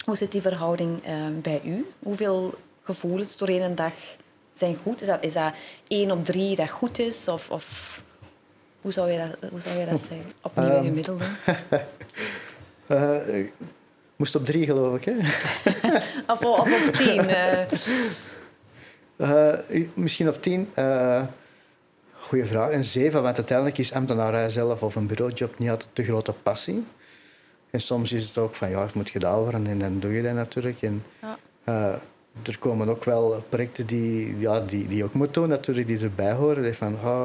[0.04, 1.90] hoe zit die verhouding um, bij u?
[1.98, 3.94] Hoeveel gevoelens door een dag
[4.52, 5.00] zijn goed?
[5.00, 5.52] Is dat, is dat
[5.88, 7.28] één op drie dat goed is?
[7.28, 8.02] Of, of
[8.80, 10.32] hoe, zou je dat, hoe zou je dat zeggen?
[10.42, 11.24] Opnieuw een gemiddelde?
[12.88, 13.46] uh,
[14.20, 15.04] Moest op drie, geloof ik.
[15.04, 15.16] Hè?
[16.32, 17.24] of, of, op tien?
[17.24, 17.62] Uh...
[19.16, 20.68] Uh, misschien op tien.
[20.78, 21.22] Uh,
[22.12, 22.72] goeie vraag.
[22.72, 26.84] Een zeven, want uiteindelijk is ambtenarij zelf of een bureaujob niet altijd de grote passie.
[27.70, 30.22] En soms is het ook van, ja, het moet gedaan worden en dan doe je
[30.22, 30.82] dat natuurlijk.
[30.82, 31.04] En,
[31.64, 32.00] ja.
[32.42, 36.32] er komen ook wel projecten die, ja, die, die ook moeten doen, natuurlijk, die erbij
[36.32, 36.74] horen.
[36.74, 37.24] Van, oh,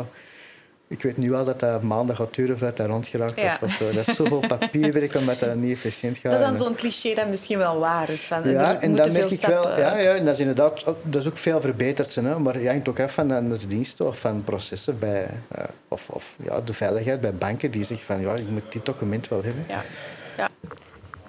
[0.87, 3.57] ik weet nu wel dat dat maanden gaat duren voordat dat rondgeraakt ja.
[3.61, 3.91] of zo.
[3.91, 6.31] Dat is zoveel papierwerk omdat dat niet efficiënt gaat.
[6.31, 8.21] Dat is dan zo'n cliché dat misschien wel waar is.
[8.21, 9.69] Van, ja, en dat merk ik wel.
[9.69, 12.15] Ja, ja, en dat is inderdaad ook, dat is ook veel verbeterd.
[12.15, 16.09] Hè, maar je hangt ook af van de diensten of van processen bij, uh, of,
[16.09, 19.43] of ja, de veiligheid bij banken die zeggen van ja, je moet dit document wel
[19.43, 19.63] hebben.
[19.67, 19.83] Ja.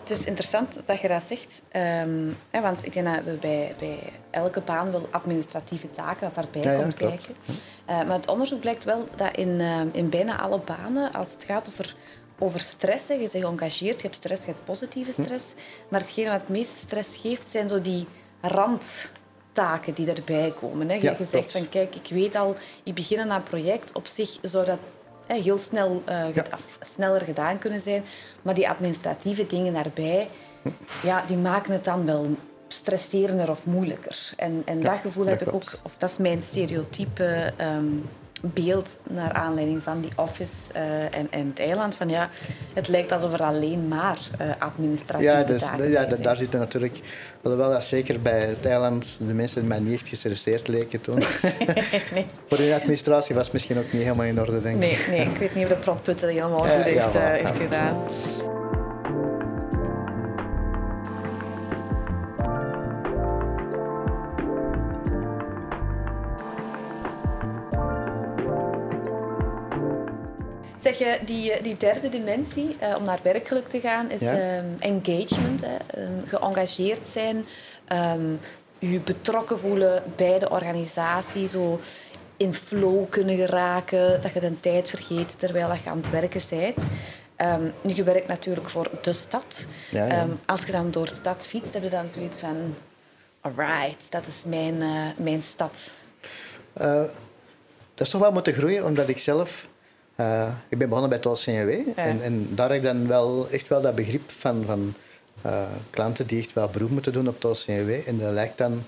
[0.09, 1.63] Het is interessant dat je dat zegt.
[1.73, 3.99] Um, hè, want ik denk dat we bij, bij
[4.31, 7.35] elke baan wel administratieve taken dat daarbij ja, komt kijken.
[7.45, 11.45] Uh, maar het onderzoek blijkt wel dat in, uh, in bijna alle banen, als het
[11.45, 11.95] gaat over,
[12.39, 15.23] over stress, je bent geëngageerd, je hebt stress, je hebt positieve hm.
[15.23, 15.55] stress.
[15.89, 18.07] Maar hetgene wat het meeste stress geeft, zijn zo die
[18.41, 20.89] randtaken die erbij komen.
[20.89, 20.95] Hè.
[20.95, 23.93] Je, ja, zegt van, kijk, ik weet al, ik begin aan een project.
[23.93, 24.79] Op zich zou dat
[25.27, 26.45] heel snel, uh, ja.
[26.81, 28.05] sneller gedaan kunnen zijn.
[28.43, 30.29] Maar die administratieve dingen daarbij,
[31.03, 32.37] ja, die maken het dan wel
[32.69, 34.33] stresserender of moeilijker.
[34.37, 38.09] En, en dat gevoel heb ik ook, of dat is mijn stereotype um,
[38.41, 41.97] beeld naar aanleiding van die office uh, en, en het eiland.
[41.97, 42.31] Van, ja,
[42.75, 47.01] het lijkt alsof er alleen maar uh, administratieve ja, dus, taken Ja, daar zitten natuurlijk...
[47.43, 51.19] Hoewel dat zeker bij het eiland de mensen mij niet echt gestresseerd leken toen.
[52.15, 52.27] nee.
[52.49, 54.81] Voor de administratie was het misschien ook niet helemaal in orde, denk ik.
[54.81, 57.97] Nee, nee ik weet niet of de protputten helemaal goed heeft, ja, voilà, heeft gedaan.
[70.87, 74.59] Zeg je, die, die derde dimensie, uh, om naar werkgeluk te gaan, is ja.
[74.59, 75.65] um, engagement.
[75.67, 76.03] Hè.
[76.03, 77.47] Um, geëngageerd zijn,
[77.93, 78.41] um,
[78.79, 81.81] je betrokken voelen bij de organisatie, zo
[82.37, 86.89] in flow kunnen geraken, dat je de tijd vergeet terwijl je aan het werken bent.
[87.37, 89.67] Um, je werkt natuurlijk voor de stad.
[89.91, 90.23] Ja, ja.
[90.23, 92.75] Um, als je dan door de stad fietst, heb je dan zoiets van...
[93.41, 95.91] Alright, dat is mijn, uh, mijn stad.
[96.81, 97.03] Uh,
[97.95, 99.67] dat is toch wel moeten groeien, omdat ik zelf...
[100.17, 101.99] eh, ik ben begonnen bij het OCNW.
[101.99, 104.95] En, en daar heb ik dan wel echt wel dat begrip van, van
[105.43, 107.91] eh, klanten die echt wel beroep moeten doen op het OCNW.
[108.07, 108.85] En dat lijkt dan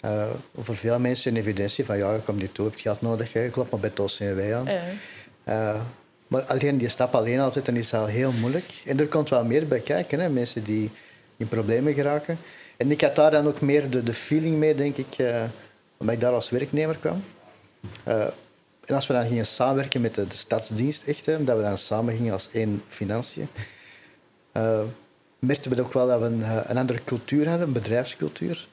[0.00, 0.26] eh,
[0.62, 3.48] voor veel mensen een evidentie van ja, ik kom niet toe, heb geld nodig, hè.
[3.48, 4.68] klopt maar bij het OCNW aan.
[5.44, 5.80] Eh,
[6.26, 8.82] maar alleen die stap alleen al zetten is al heel moeilijk.
[8.86, 10.28] En er komt wel meer bij kijken, hè.
[10.28, 10.90] mensen die
[11.36, 12.38] in problemen geraken.
[12.76, 15.16] En ik had daar dan ook meer de, de feeling mee, denk ik,
[15.96, 17.24] omdat ik daar als werknemer kwam.
[18.84, 21.78] En als we dan gingen samenwerken met de, de stadsdienst, echt, hè, dat we dan
[21.78, 23.48] samen gingen als één financiën,
[24.52, 24.80] eh
[25.46, 28.68] merkten we ook wel dat we een, eh, een andere cultuur hadden, een bedrijfscultuur.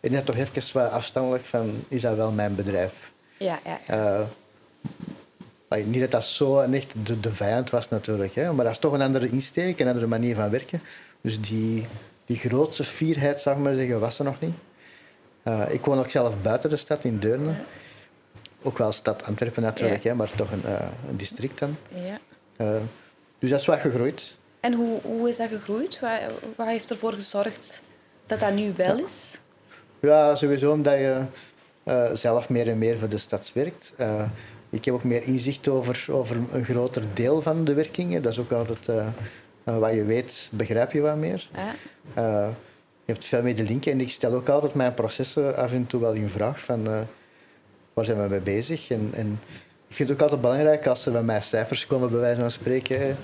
[0.00, 3.12] En dat toch even wat afstandelijk van, is dat wel mijn bedrijf?
[3.36, 4.26] Ja, ja, ja.
[5.68, 8.74] Eh, niet dat dat zo en echt de, de vijand was natuurlijk, hè, maar dat
[8.74, 10.82] is toch een andere insteek, een andere manier van werken.
[11.20, 11.86] Dus die,
[12.26, 14.54] die grootste fierheid, zou ik maar zeggen, was er nog niet.
[15.68, 17.54] Ik woon ook zelf buiten de stad, in Deurne.
[18.62, 20.10] Ook wel stad Antwerpen natuurlijk, Ja.
[20.10, 21.76] hè, maar toch een, eh, een district dan.
[22.06, 22.18] ja.
[22.56, 22.80] Eh,
[23.38, 24.34] dus dat is wat gegroeid.
[24.60, 26.00] En hoe, hoe is dat gegroeid?
[26.00, 26.10] Wat,
[26.56, 27.82] wat heeft ervoor gezorgd
[28.26, 29.38] dat dat nu wel is?
[30.00, 31.22] Ja, sowieso omdat je
[31.82, 33.92] eh, zelf meer en meer voor de stad werkt.
[34.70, 38.22] Ik heb ook meer inzicht over, over een groter deel van de werkingen.
[38.22, 38.86] Dat is ook altijd
[39.64, 41.48] wat je weet, begrijp je wat meer.
[42.14, 42.54] Ja.
[43.04, 45.86] Je hebt veel meer de linken en ik stel ook altijd mijn processen af en
[45.86, 47.06] toe wel in vraag van
[47.94, 48.90] waar zijn we mee bezig.
[48.90, 49.40] En, en
[49.88, 52.50] ik vind het ook altijd belangrijk als er bij mij cijfers komen, bij wijze van
[52.50, 53.16] spreken,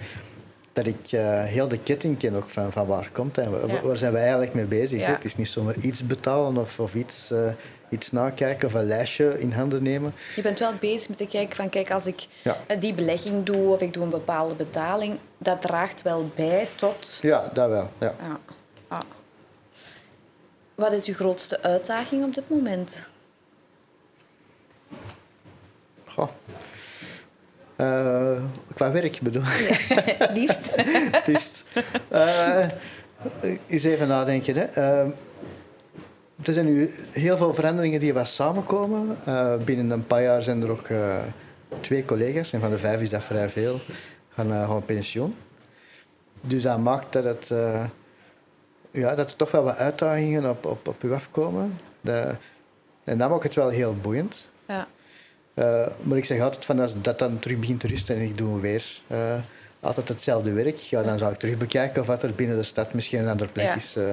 [0.72, 3.80] dat ik eh, heel de ketting ken ook van, van waar komt en Ja.
[3.82, 5.00] waar zijn we eigenlijk mee bezig.
[5.00, 5.10] Ja.
[5.12, 7.50] Het is niet zomaar iets betalen of, of iets, eh,
[7.88, 10.14] iets nakijken of een lijstje in handen nemen.
[10.36, 12.56] Je bent wel bezig met te kijken van, kijk, als ik Ja.
[12.66, 17.18] eh, die belegging doe of ik doe een bepaalde betaling, dat draagt wel bij tot...
[17.22, 17.90] Ja, dat wel.
[17.98, 18.14] Ja.
[18.20, 18.38] Ja.
[18.90, 18.98] Ja.
[20.74, 23.06] Wat is uw grootste uitdaging op dit moment?
[26.18, 26.28] Goh.
[27.76, 28.42] Eh,
[28.74, 29.42] qua werk bedoel
[30.34, 30.76] Liefst.
[30.76, 31.64] Het liefst.
[32.08, 32.64] Eh,
[33.66, 34.54] eens even nadenken.
[34.56, 34.62] Hè.
[34.64, 35.06] Eh,
[36.42, 39.16] er zijn nu heel veel veranderingen die wat samenkomen.
[39.64, 40.86] Binnen een paar jaar zijn er ook
[41.80, 43.80] twee collega's, en van de vijf is dat vrij veel,
[44.34, 45.34] gaan, gaan pensioen.
[46.40, 47.50] Dus dat maakt dat, het,
[48.90, 51.78] ja, dat er toch wel wat uitdagingen op, op, op u afkomen.
[52.00, 52.34] Dat-
[53.04, 54.48] en dat maakt het wel heel boeiend.
[54.68, 54.86] Ja.
[55.58, 58.38] Eh, maar ik zeg altijd van als dat dan terug begint te rusten en ik
[58.38, 59.34] doe weer eh,
[59.80, 62.92] altijd hetzelfde werk, ja, dan zal ik terug bekijken of wat er binnen de stad
[62.94, 63.74] misschien een andere plek Ja.
[63.76, 64.04] is eh,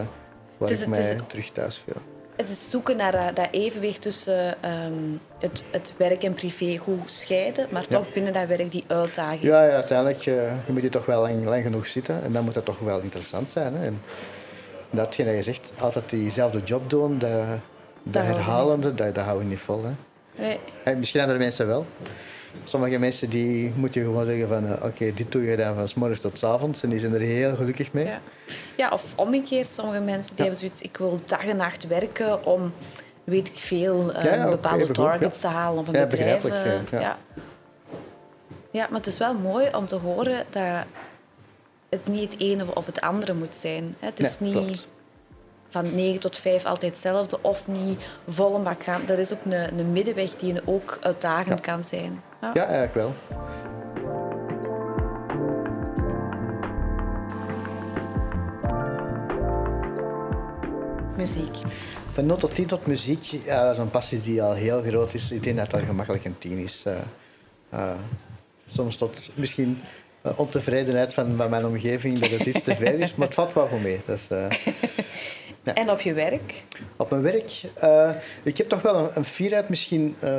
[0.57, 2.01] waar is- ik is- mij terug thuis voel.
[2.35, 4.93] Het is zoeken naar dat, dat evenwicht tussen ehm,
[5.39, 9.41] het, het werk en privé goed scheiden, maar toch binnen dat werk die uitdaging.
[9.41, 12.43] Ja, ja uiteindelijk uh, je moet je toch wel lang, lang genoeg zitten en dan
[12.43, 13.75] moet dat toch wel interessant zijn.
[13.75, 13.85] Hè.
[13.85, 14.01] En
[14.89, 17.31] datgene dat je zegt, altijd diezelfde job doen, dat,
[18.03, 19.83] dat, herhalende, dat, dat houden we niet vol.
[19.83, 19.91] Hè.
[20.35, 20.59] Nee.
[20.83, 21.85] Hey, misschien andere mensen wel.
[22.63, 25.93] Sommige mensen die moeten gewoon zeggen van eh, oké, dit doe je dan van s
[25.93, 28.05] morgens tot s avonds en die zijn er heel gelukkig mee.
[28.05, 28.19] Ja.
[28.77, 30.41] ja, of omgekeerd, sommige mensen die Ja.
[30.43, 32.73] hebben zoiets, ik wil dag en nacht werken om,
[33.23, 36.45] weet ik veel, eh, Ja, bepaalde targets te halen of een Ja, bedrijf.
[36.45, 36.99] eh, ja.
[36.99, 37.17] ja.
[38.71, 40.63] ja, maar het is wel mooi om te horen dat
[41.89, 43.95] het niet het ene of het andere moet zijn.
[43.99, 44.87] Het is Nee, niet klopt.
[45.75, 49.07] Van 9 tot 5 altijd hetzelfde of niet volle bak gaan.
[49.07, 52.21] Er is ook een, een middenweg die ook uitdagend kan zijn.
[52.41, 52.51] Ja.
[52.53, 53.13] Ja, eigenlijk wel.
[61.17, 61.57] Muziek.
[62.13, 65.13] Van 0 tot 10 tot muziek, ja, dat is een passie die al heel groot
[65.13, 65.31] is.
[65.31, 66.83] Ik denk dat dat gemakkelijk een 10 is.
[66.85, 66.93] Eh,
[67.69, 67.91] eh,
[68.67, 69.81] soms tot misschien
[70.21, 73.53] eh, ontevredenheid van, van mijn omgeving dat het iets te veel is, maar het valt
[73.53, 73.99] wel goed mee.
[74.05, 74.47] Dat eh,
[75.65, 75.73] Ja.
[75.73, 76.63] En op je werk?
[76.95, 78.11] Op mijn werk, eh,
[78.43, 80.37] ik heb toch wel een, een fierheid, misschien eh,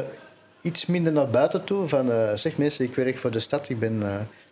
[0.60, 1.88] iets minder naar buiten toe.
[1.88, 4.02] Van, eh, zeg mensen, ik werk voor de stad, ik ben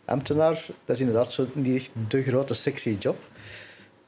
[0.05, 0.67] ambtenaar.
[0.85, 3.17] Dat is inderdaad zo, niet echt de grote sexy job.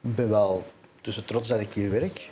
[0.01, 0.65] Ik ben wel
[1.01, 2.29] tussen trots dat ik hier werk.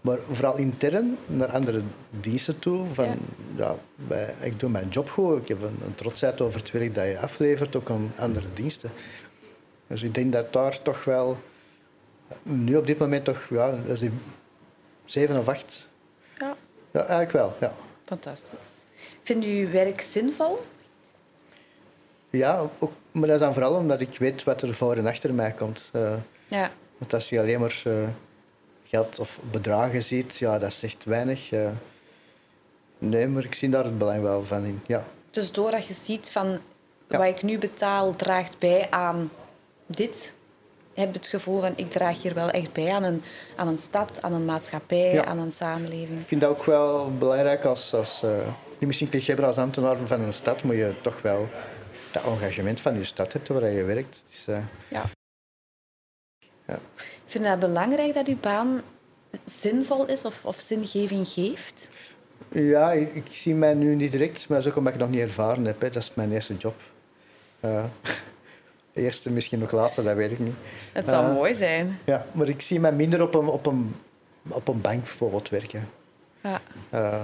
[0.00, 1.82] maar vooral intern naar andere
[2.20, 2.86] diensten toe.
[2.92, 3.14] Van, Ja.
[3.56, 3.76] ja.
[3.94, 5.40] bij, ik doe mijn job goed.
[5.40, 8.90] Ik heb een, een trotsheid over het werk dat je aflevert, ook aan andere diensten.
[9.86, 11.38] Dus ik denk dat daar toch wel,
[12.42, 14.10] nu op dit moment toch, ja, dat is die
[15.04, 15.88] zeven of acht.
[16.38, 16.56] Ja,
[16.90, 17.74] Ja, eigenlijk wel, ja.
[18.04, 18.86] fantastisch.
[19.22, 20.60] Vindt u uw werk zinvol?
[22.30, 25.34] Ja, ook, maar dat is dan vooral omdat ik weet wat er voor en achter
[25.34, 25.88] mij komt.
[25.92, 26.12] Eh,
[26.48, 26.70] Ja.
[26.98, 27.92] want als je alleen maar eh,
[28.84, 31.50] geld of bedragen ziet, ja, dat zegt weinig.
[31.52, 31.70] eh.
[32.98, 34.80] nee, maar ik zie daar het belang wel van in.
[34.86, 36.58] Ja, Dus doordat je ziet van
[37.08, 37.18] Ja.
[37.18, 39.30] wat ik nu betaal draagt bij aan
[39.86, 40.34] dit,
[40.98, 43.22] heb je het gevoel van ik draag hier wel echt bij aan een,
[43.56, 45.24] aan een stad, aan een maatschappij, Ja.
[45.24, 46.18] aan een samenleving.
[46.18, 50.20] ik vind dat ook wel belangrijk als, als, eh, misschien cliché, maar als ambtenaar van
[50.20, 51.48] een stad moet je toch wel
[52.10, 54.24] dat engagement van je stad hebben waar je werkt.
[54.26, 54.58] Dus, uh,
[54.88, 55.04] ja.
[56.66, 56.78] ja.
[57.26, 58.80] Vind je het belangrijk dat je baan
[59.44, 61.88] zinvol is of, of zingeving geeft?
[62.48, 65.10] Ja, ik, ik, zie mij nu niet direct, maar dat is ook omdat ik nog
[65.10, 65.80] niet ervaren heb.
[65.80, 65.90] Hè.
[65.90, 66.74] Dat is mijn eerste job.
[67.60, 67.84] Uh,
[68.98, 70.54] eerste, misschien nog laatste, dat weet ik niet.
[70.92, 71.98] Het zou uh, mooi zijn.
[72.04, 73.94] Ja, maar ik zie mij minder op een, op een,
[74.48, 75.88] op een bank bijvoorbeeld werken.
[76.42, 76.60] Ja.
[76.94, 77.22] Uh,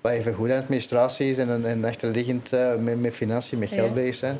[0.00, 3.94] wat even goed administratie is en, en achterliggend uh, met, met financiën, met geld ja.
[3.94, 4.38] bezig zijn.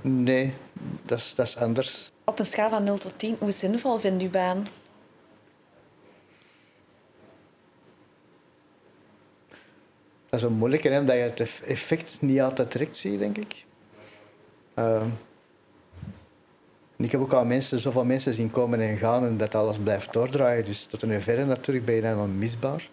[0.00, 0.54] nee,
[1.02, 2.10] dat is, dat is anders.
[2.24, 4.66] Op een schaal van 0 tot 10, hoe zinvol vindt u baan?
[10.28, 13.65] Dat is een moeilijke, hè, omdat je het effect niet altijd direct ziet, denk ik.
[14.78, 15.02] Uh,
[16.96, 20.12] ik heb ook al mensen, zoveel mensen zien komen en gaan en dat alles blijft
[20.12, 20.64] doordraaien.
[20.64, 22.88] Dus tot een verre natuurlijk ben je dan onmisbaar.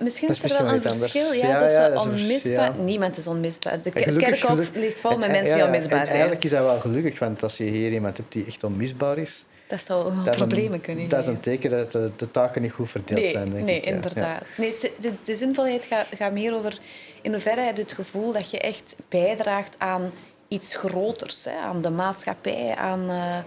[0.00, 2.74] Misschien is, er wel een verschil ja, ja, tussen ja, onmisbaar...
[2.78, 3.82] Niemand is onmisbaar.
[3.82, 6.08] De kerkhof ligt vol met mensen die onmisbaar zijn.
[6.08, 9.44] Eigenlijk is dat wel gelukkig, want als je hier iemand hebt die echt onmisbaar is...
[9.68, 11.16] Dat zou dat problemen kunnen geven.
[11.16, 13.76] Dat is een teken dat de, de, taken niet goed verdeeld nee, zijn, denk nee,
[13.76, 13.84] ik.
[13.84, 14.42] inderdaad.
[14.56, 16.78] Nee, de, de, zinvolheid gaat, gaat meer over...
[17.22, 20.12] In hoeverre heb je het gevoel dat je echt bijdraagt aan
[20.48, 21.44] iets groters.
[21.44, 21.56] Hè?
[21.56, 23.38] Aan de maatschappij, aan, uh,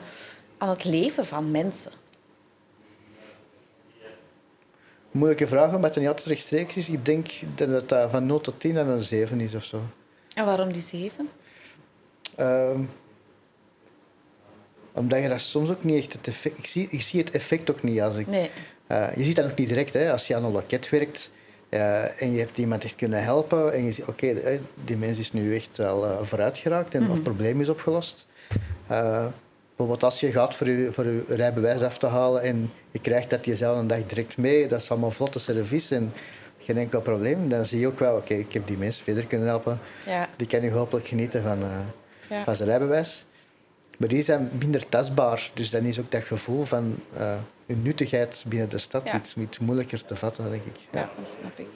[0.57, 1.91] aan het leven van mensen.
[5.11, 6.89] Moeilijke vraag, omdat het niet altijd rechtstreeks is.
[6.89, 9.81] Ik denk dat dat van 0 tot 10 dan een 7 is of zo.
[10.33, 11.29] En waarom die 7?
[12.39, 12.89] Um,
[14.91, 16.57] omdat je dat soms ook niet echt het effect...
[16.57, 18.27] Ik zie, ik zie het effect ook niet als ik...
[18.27, 18.49] Nee.
[18.91, 19.93] Uh, je ziet dat ook niet direct.
[19.93, 20.11] Hè.
[20.11, 21.31] Als je aan een loket werkt
[21.69, 25.17] uh, en je hebt iemand echt kunnen helpen en je ziet, oké, okay, die mens
[25.17, 27.15] is nu echt wel uh, vooruit geraakt en mm -hmm.
[27.15, 28.27] het probleem is opgelost.
[28.87, 33.29] bijvoorbeeld als je gaat voor je, voor je rijbewijs af te halen en je krijgt
[33.29, 36.13] dat jezelf een dag direct mee, dat is allemaal vlotte service en
[36.59, 37.49] geen enkel probleem.
[37.49, 39.79] Dan zie je ook wel, oké, ik heb die mens verder kunnen helpen.
[40.05, 40.29] Ja.
[40.35, 41.59] Die kan nu hopelijk genieten van,
[42.29, 42.43] ja.
[42.43, 43.25] van zijn rijbewijs.
[43.97, 45.51] Maar die zijn minder tastbaar.
[45.53, 47.33] Dus dan is ook dat gevoel van uh,
[47.65, 49.15] een nuttigheid binnen de stad ja.
[49.15, 50.75] iets, iets moeilijker te vatten, denk ik.
[50.91, 51.67] Ja, ja dat snap ik.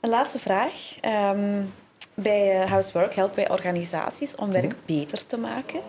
[0.00, 0.96] Een laatste vraag.
[1.34, 1.72] Um,
[2.14, 5.80] bij uh, Housework helpen wij organisaties om werk beter te maken.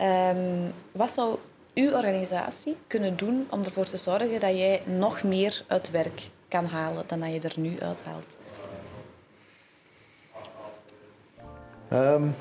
[0.00, 1.38] Um, wat zou
[1.74, 6.64] uw organisatie kunnen doen om ervoor te zorgen dat jij nog meer uit werk kan
[6.64, 8.36] halen dan dat je er nu uithaalt?
[11.92, 12.34] Um,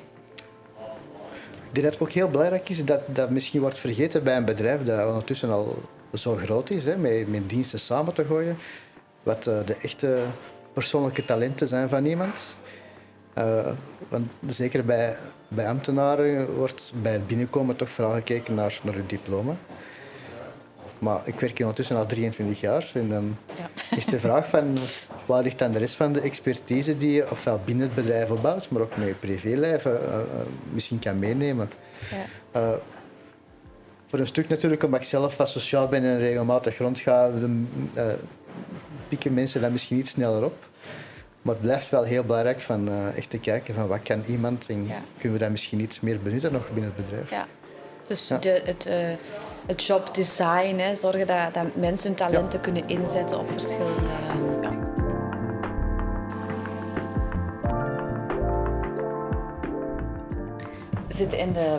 [1.71, 5.08] denk dat ook heel belangrijk is dat dat misschien wordt vergeten bij een bedrijf dat
[5.08, 5.82] ondertussen al
[6.13, 8.58] zo groot is, hè, met, met diensten samen te gooien.
[9.23, 10.17] Wat uh, de echte
[10.73, 12.55] persoonlijke talenten zijn van iemand.
[13.38, 13.71] Uh,
[14.08, 19.08] want zeker bij, bij ambtenaren wordt bij het binnenkomen toch vooral gekeken naar, naar hun
[19.08, 19.55] diploma.
[20.99, 22.91] Maar ik werk hier ondertussen al 23 jaar.
[22.93, 23.95] En dan ja.
[23.95, 24.77] is de vraag van
[25.25, 28.69] waar ligt dan de rest van de expertise die je ofwel binnen het bedrijf opbouwt,
[28.69, 30.21] maar ook met je privéleven uh, uh,
[30.71, 31.69] misschien kan meenemen.
[32.51, 32.62] Ja.
[32.62, 32.75] Uh,
[34.07, 37.29] voor een stuk natuurlijk, omdat ik zelf wat sociaal ben en regelmatig rondga,
[39.07, 40.67] pikken mensen dat misschien iets sneller op.
[41.41, 44.88] Maar het blijft wel heel belangrijk van echt te kijken van wat kan iemand en
[44.88, 45.01] ja.
[45.17, 47.29] kunnen we dat misschien iets meer benutten nog binnen het bedrijf.
[48.10, 48.38] Ja.
[48.38, 48.88] Dus de, het
[49.69, 52.63] het jobdesign, hè, zorgen dat, dat mensen hun talenten ja.
[52.63, 54.10] kunnen inzetten op verschillende...
[54.62, 54.78] Ja.
[61.08, 61.78] We zitten in de,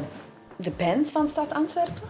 [0.57, 2.03] de band van Stad Antwerpen.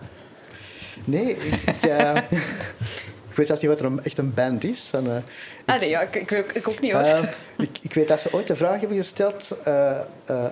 [1.04, 2.16] Nee, ik, ik, uh,
[3.30, 4.82] ik weet zelfs niet wat er een, echt een band is.
[4.82, 5.16] Van, uh,
[5.64, 7.02] ah nee, ja, ik, ik, ik, ook niet hoor.
[7.02, 7.22] Uh,
[7.58, 9.66] ik, ik weet dat ze ooit de vraag hebben gesteld,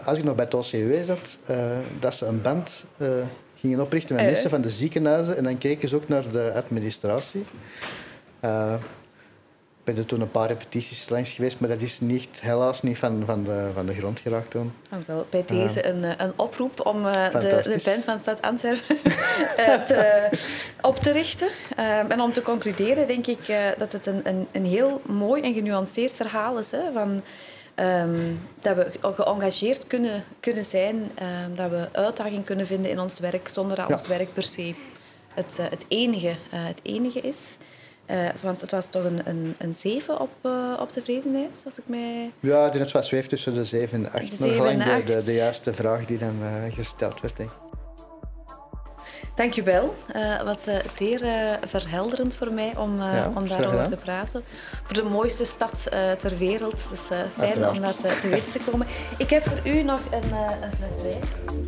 [0.04, 1.38] als ik nog bij het OCW zat,
[2.00, 2.85] dat ze een band
[3.60, 7.44] gingen oprichten met mensen van de ziekenhuizen en dan keken ze ook naar de administratie.
[8.44, 8.74] Uh,
[9.78, 12.98] ik ben er toen een paar repetities langs geweest, maar dat is niet, helaas niet
[12.98, 14.72] van, van, de, van de grond geraakt toen.
[14.92, 18.20] Oh, wel, bij deze uh, een, eh, een oproep om uh, de, de band van
[18.20, 18.96] Stad Antwerpen
[19.86, 20.28] te,
[20.80, 21.48] op te richten.
[22.08, 23.38] en om te concluderen denk ik
[23.78, 26.70] dat het een, een, een heel mooi en genuanceerd verhaal is.
[26.70, 27.22] Hè, van,
[27.80, 33.18] Um, dat we geëngageerd kunnen, kunnen zijn, um, dat we uitdaging kunnen vinden in ons
[33.18, 33.94] werk, zonder dat ja.
[33.94, 34.74] ons werk per se
[35.34, 37.57] het, uh, het, enige, uh, het enige is.
[38.07, 40.30] Uh, want het was toch een, een, een 7 op,
[40.80, 42.30] op tevredenheid, als ik mij...
[42.40, 44.38] Ja, het zweeft tussen de 7 en de 8.
[44.38, 46.36] De, de, de, de, juiste vraag die dan
[46.74, 47.36] gesteld werd.
[47.36, 47.67] Denk ik.
[49.34, 49.94] Dankjewel.
[50.16, 51.30] Uh, wat uh, zeer uh,
[51.66, 54.44] verhelderend voor mij om, ja, om daarover te praten.
[54.84, 55.86] Voor de mooiste stad
[56.18, 56.82] ter wereld.
[56.90, 57.76] Dus fijn Uiteraard.
[57.76, 58.86] om dat te weten te komen.
[59.16, 61.22] Ik heb voor u nog een, een fles wijn.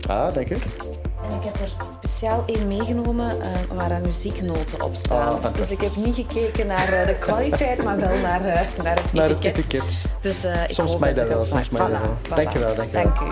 [0.08, 0.54] Ah, dank u.
[0.54, 1.72] En ik heb er
[2.02, 3.36] speciaal één meegenomen
[3.72, 5.32] waar er muzieknoten op staan.
[5.32, 8.42] Oh, dus ik heb niet gekeken naar de kwaliteit, maar wel naar,
[8.82, 9.56] naar het naar etiket.
[9.56, 10.04] Het etiket.
[10.20, 10.36] Dus,
[10.68, 12.00] ik soms mij dat wel, soms mij dat wel.
[12.00, 12.34] Voilà.
[12.34, 12.74] Dank je wel.
[12.74, 13.26] Dank, dank u.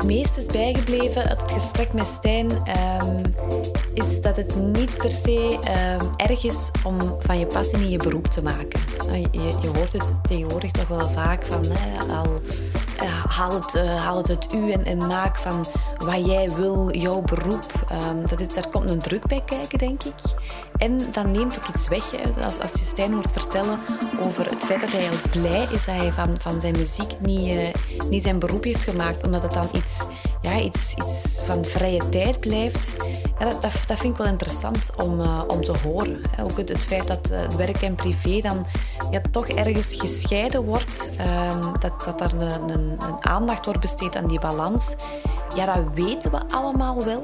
[0.00, 3.22] het meest is bijgebleven uit het gesprek met Stijn, um,
[3.94, 5.58] is dat het niet per se
[6.00, 8.80] um, erg is om van je passie niet je beroep te maken.
[9.30, 12.40] Je, je hoort het tegenwoordig toch wel vaak van hè, al,
[13.02, 15.66] uh, haal, het, uh, haal het uit u en, en, maak van
[15.98, 17.72] wat jij wil, jouw beroep.
[18.10, 20.14] Um, dat is, daar komt een druk bij kijken, denk ik.
[20.76, 22.04] En dan neemt ook iets weg.
[22.44, 23.78] Als, als je Stijn hoort vertellen
[24.20, 27.54] over het feit dat hij heel blij is dat hij van, van zijn muziek niet,
[27.54, 27.66] uh,
[28.10, 30.04] niet zijn beroep heeft gemaakt, omdat het dan iets,
[30.42, 32.92] ja, iets, iets van vrije tijd blijft.
[33.38, 36.20] Ja, dat, dat, dat, vind ik wel interessant om, uh, om te horen.
[36.42, 38.66] Ook het, het feit dat uh, werk en privé dan
[39.10, 41.10] ja, toch ergens gescheiden wordt.
[41.20, 44.94] Um, dat, dat er een, een, een, aandacht wordt besteed aan die balans.
[45.54, 47.22] Ja, dat weten we allemaal wel.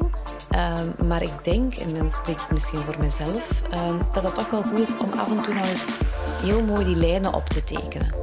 [0.57, 4.51] Um, maar ik denk, en dan spreek ik misschien voor mezelf, um, dat het toch
[4.51, 5.89] wel goed is om af en toe nog eens
[6.43, 8.14] heel mooi die lijnen op te tekenen.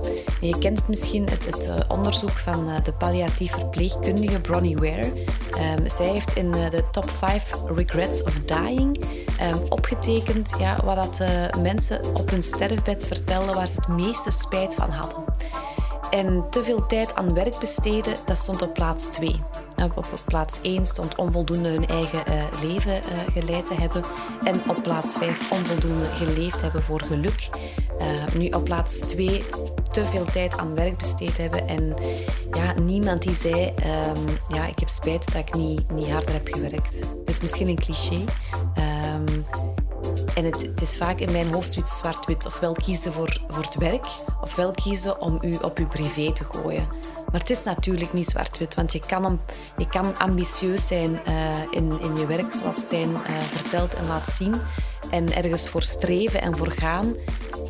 [0.41, 4.77] En je kent het misschien, het, het uh, onderzoek van uh, de palliatief verpleegkundige Bronnie
[4.77, 5.13] Ware.
[5.77, 9.05] Um, zij heeft in uh, de top 5 regrets of dying
[9.69, 11.27] opgetekend ja, wat dat,
[11.61, 15.23] mensen op hun sterfbed vertelden waar ze het meeste spijt van hadden.
[16.13, 19.41] En te veel tijd aan werk besteden, dat stond op plaats 2.
[19.83, 24.03] Op, op plaats 1 stond onvoldoende hun eigen uh, leven uh, geleid te hebben.
[24.43, 27.49] En op plaats 5 onvoldoende geleefd hebben voor geluk.
[27.99, 29.43] Uh, nu op plaats 2
[29.91, 31.67] te veel tijd aan werk besteed hebben.
[31.67, 31.93] En
[32.51, 36.47] ja, niemand die zei, um, ja, ik heb spijt dat ik niet, niet harder heb
[36.51, 36.99] gewerkt.
[36.99, 38.23] Dat is misschien een cliché.
[40.35, 42.45] En het, het, is vaak in mijn hoofd zwart-wit.
[42.45, 44.05] Ofwel kiezen voor, voor het werk,
[44.41, 46.87] ofwel kiezen om u op uw privé te gooien.
[47.31, 49.39] Maar het is natuurlijk niet zwart-wit, want je kan,
[49.77, 54.31] je kan ambitieus zijn uh, in, in je werk, zoals Stijn uh, vertelt en laat
[54.31, 54.61] zien.
[55.13, 57.15] En ergens voor streven en voor gaan.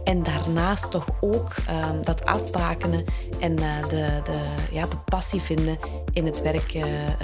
[0.04, 3.06] En daarnaast toch ook uh, dat afbakenen
[3.40, 4.42] en de, de,
[4.72, 5.78] ja, de passie vinden
[6.14, 6.74] in het werk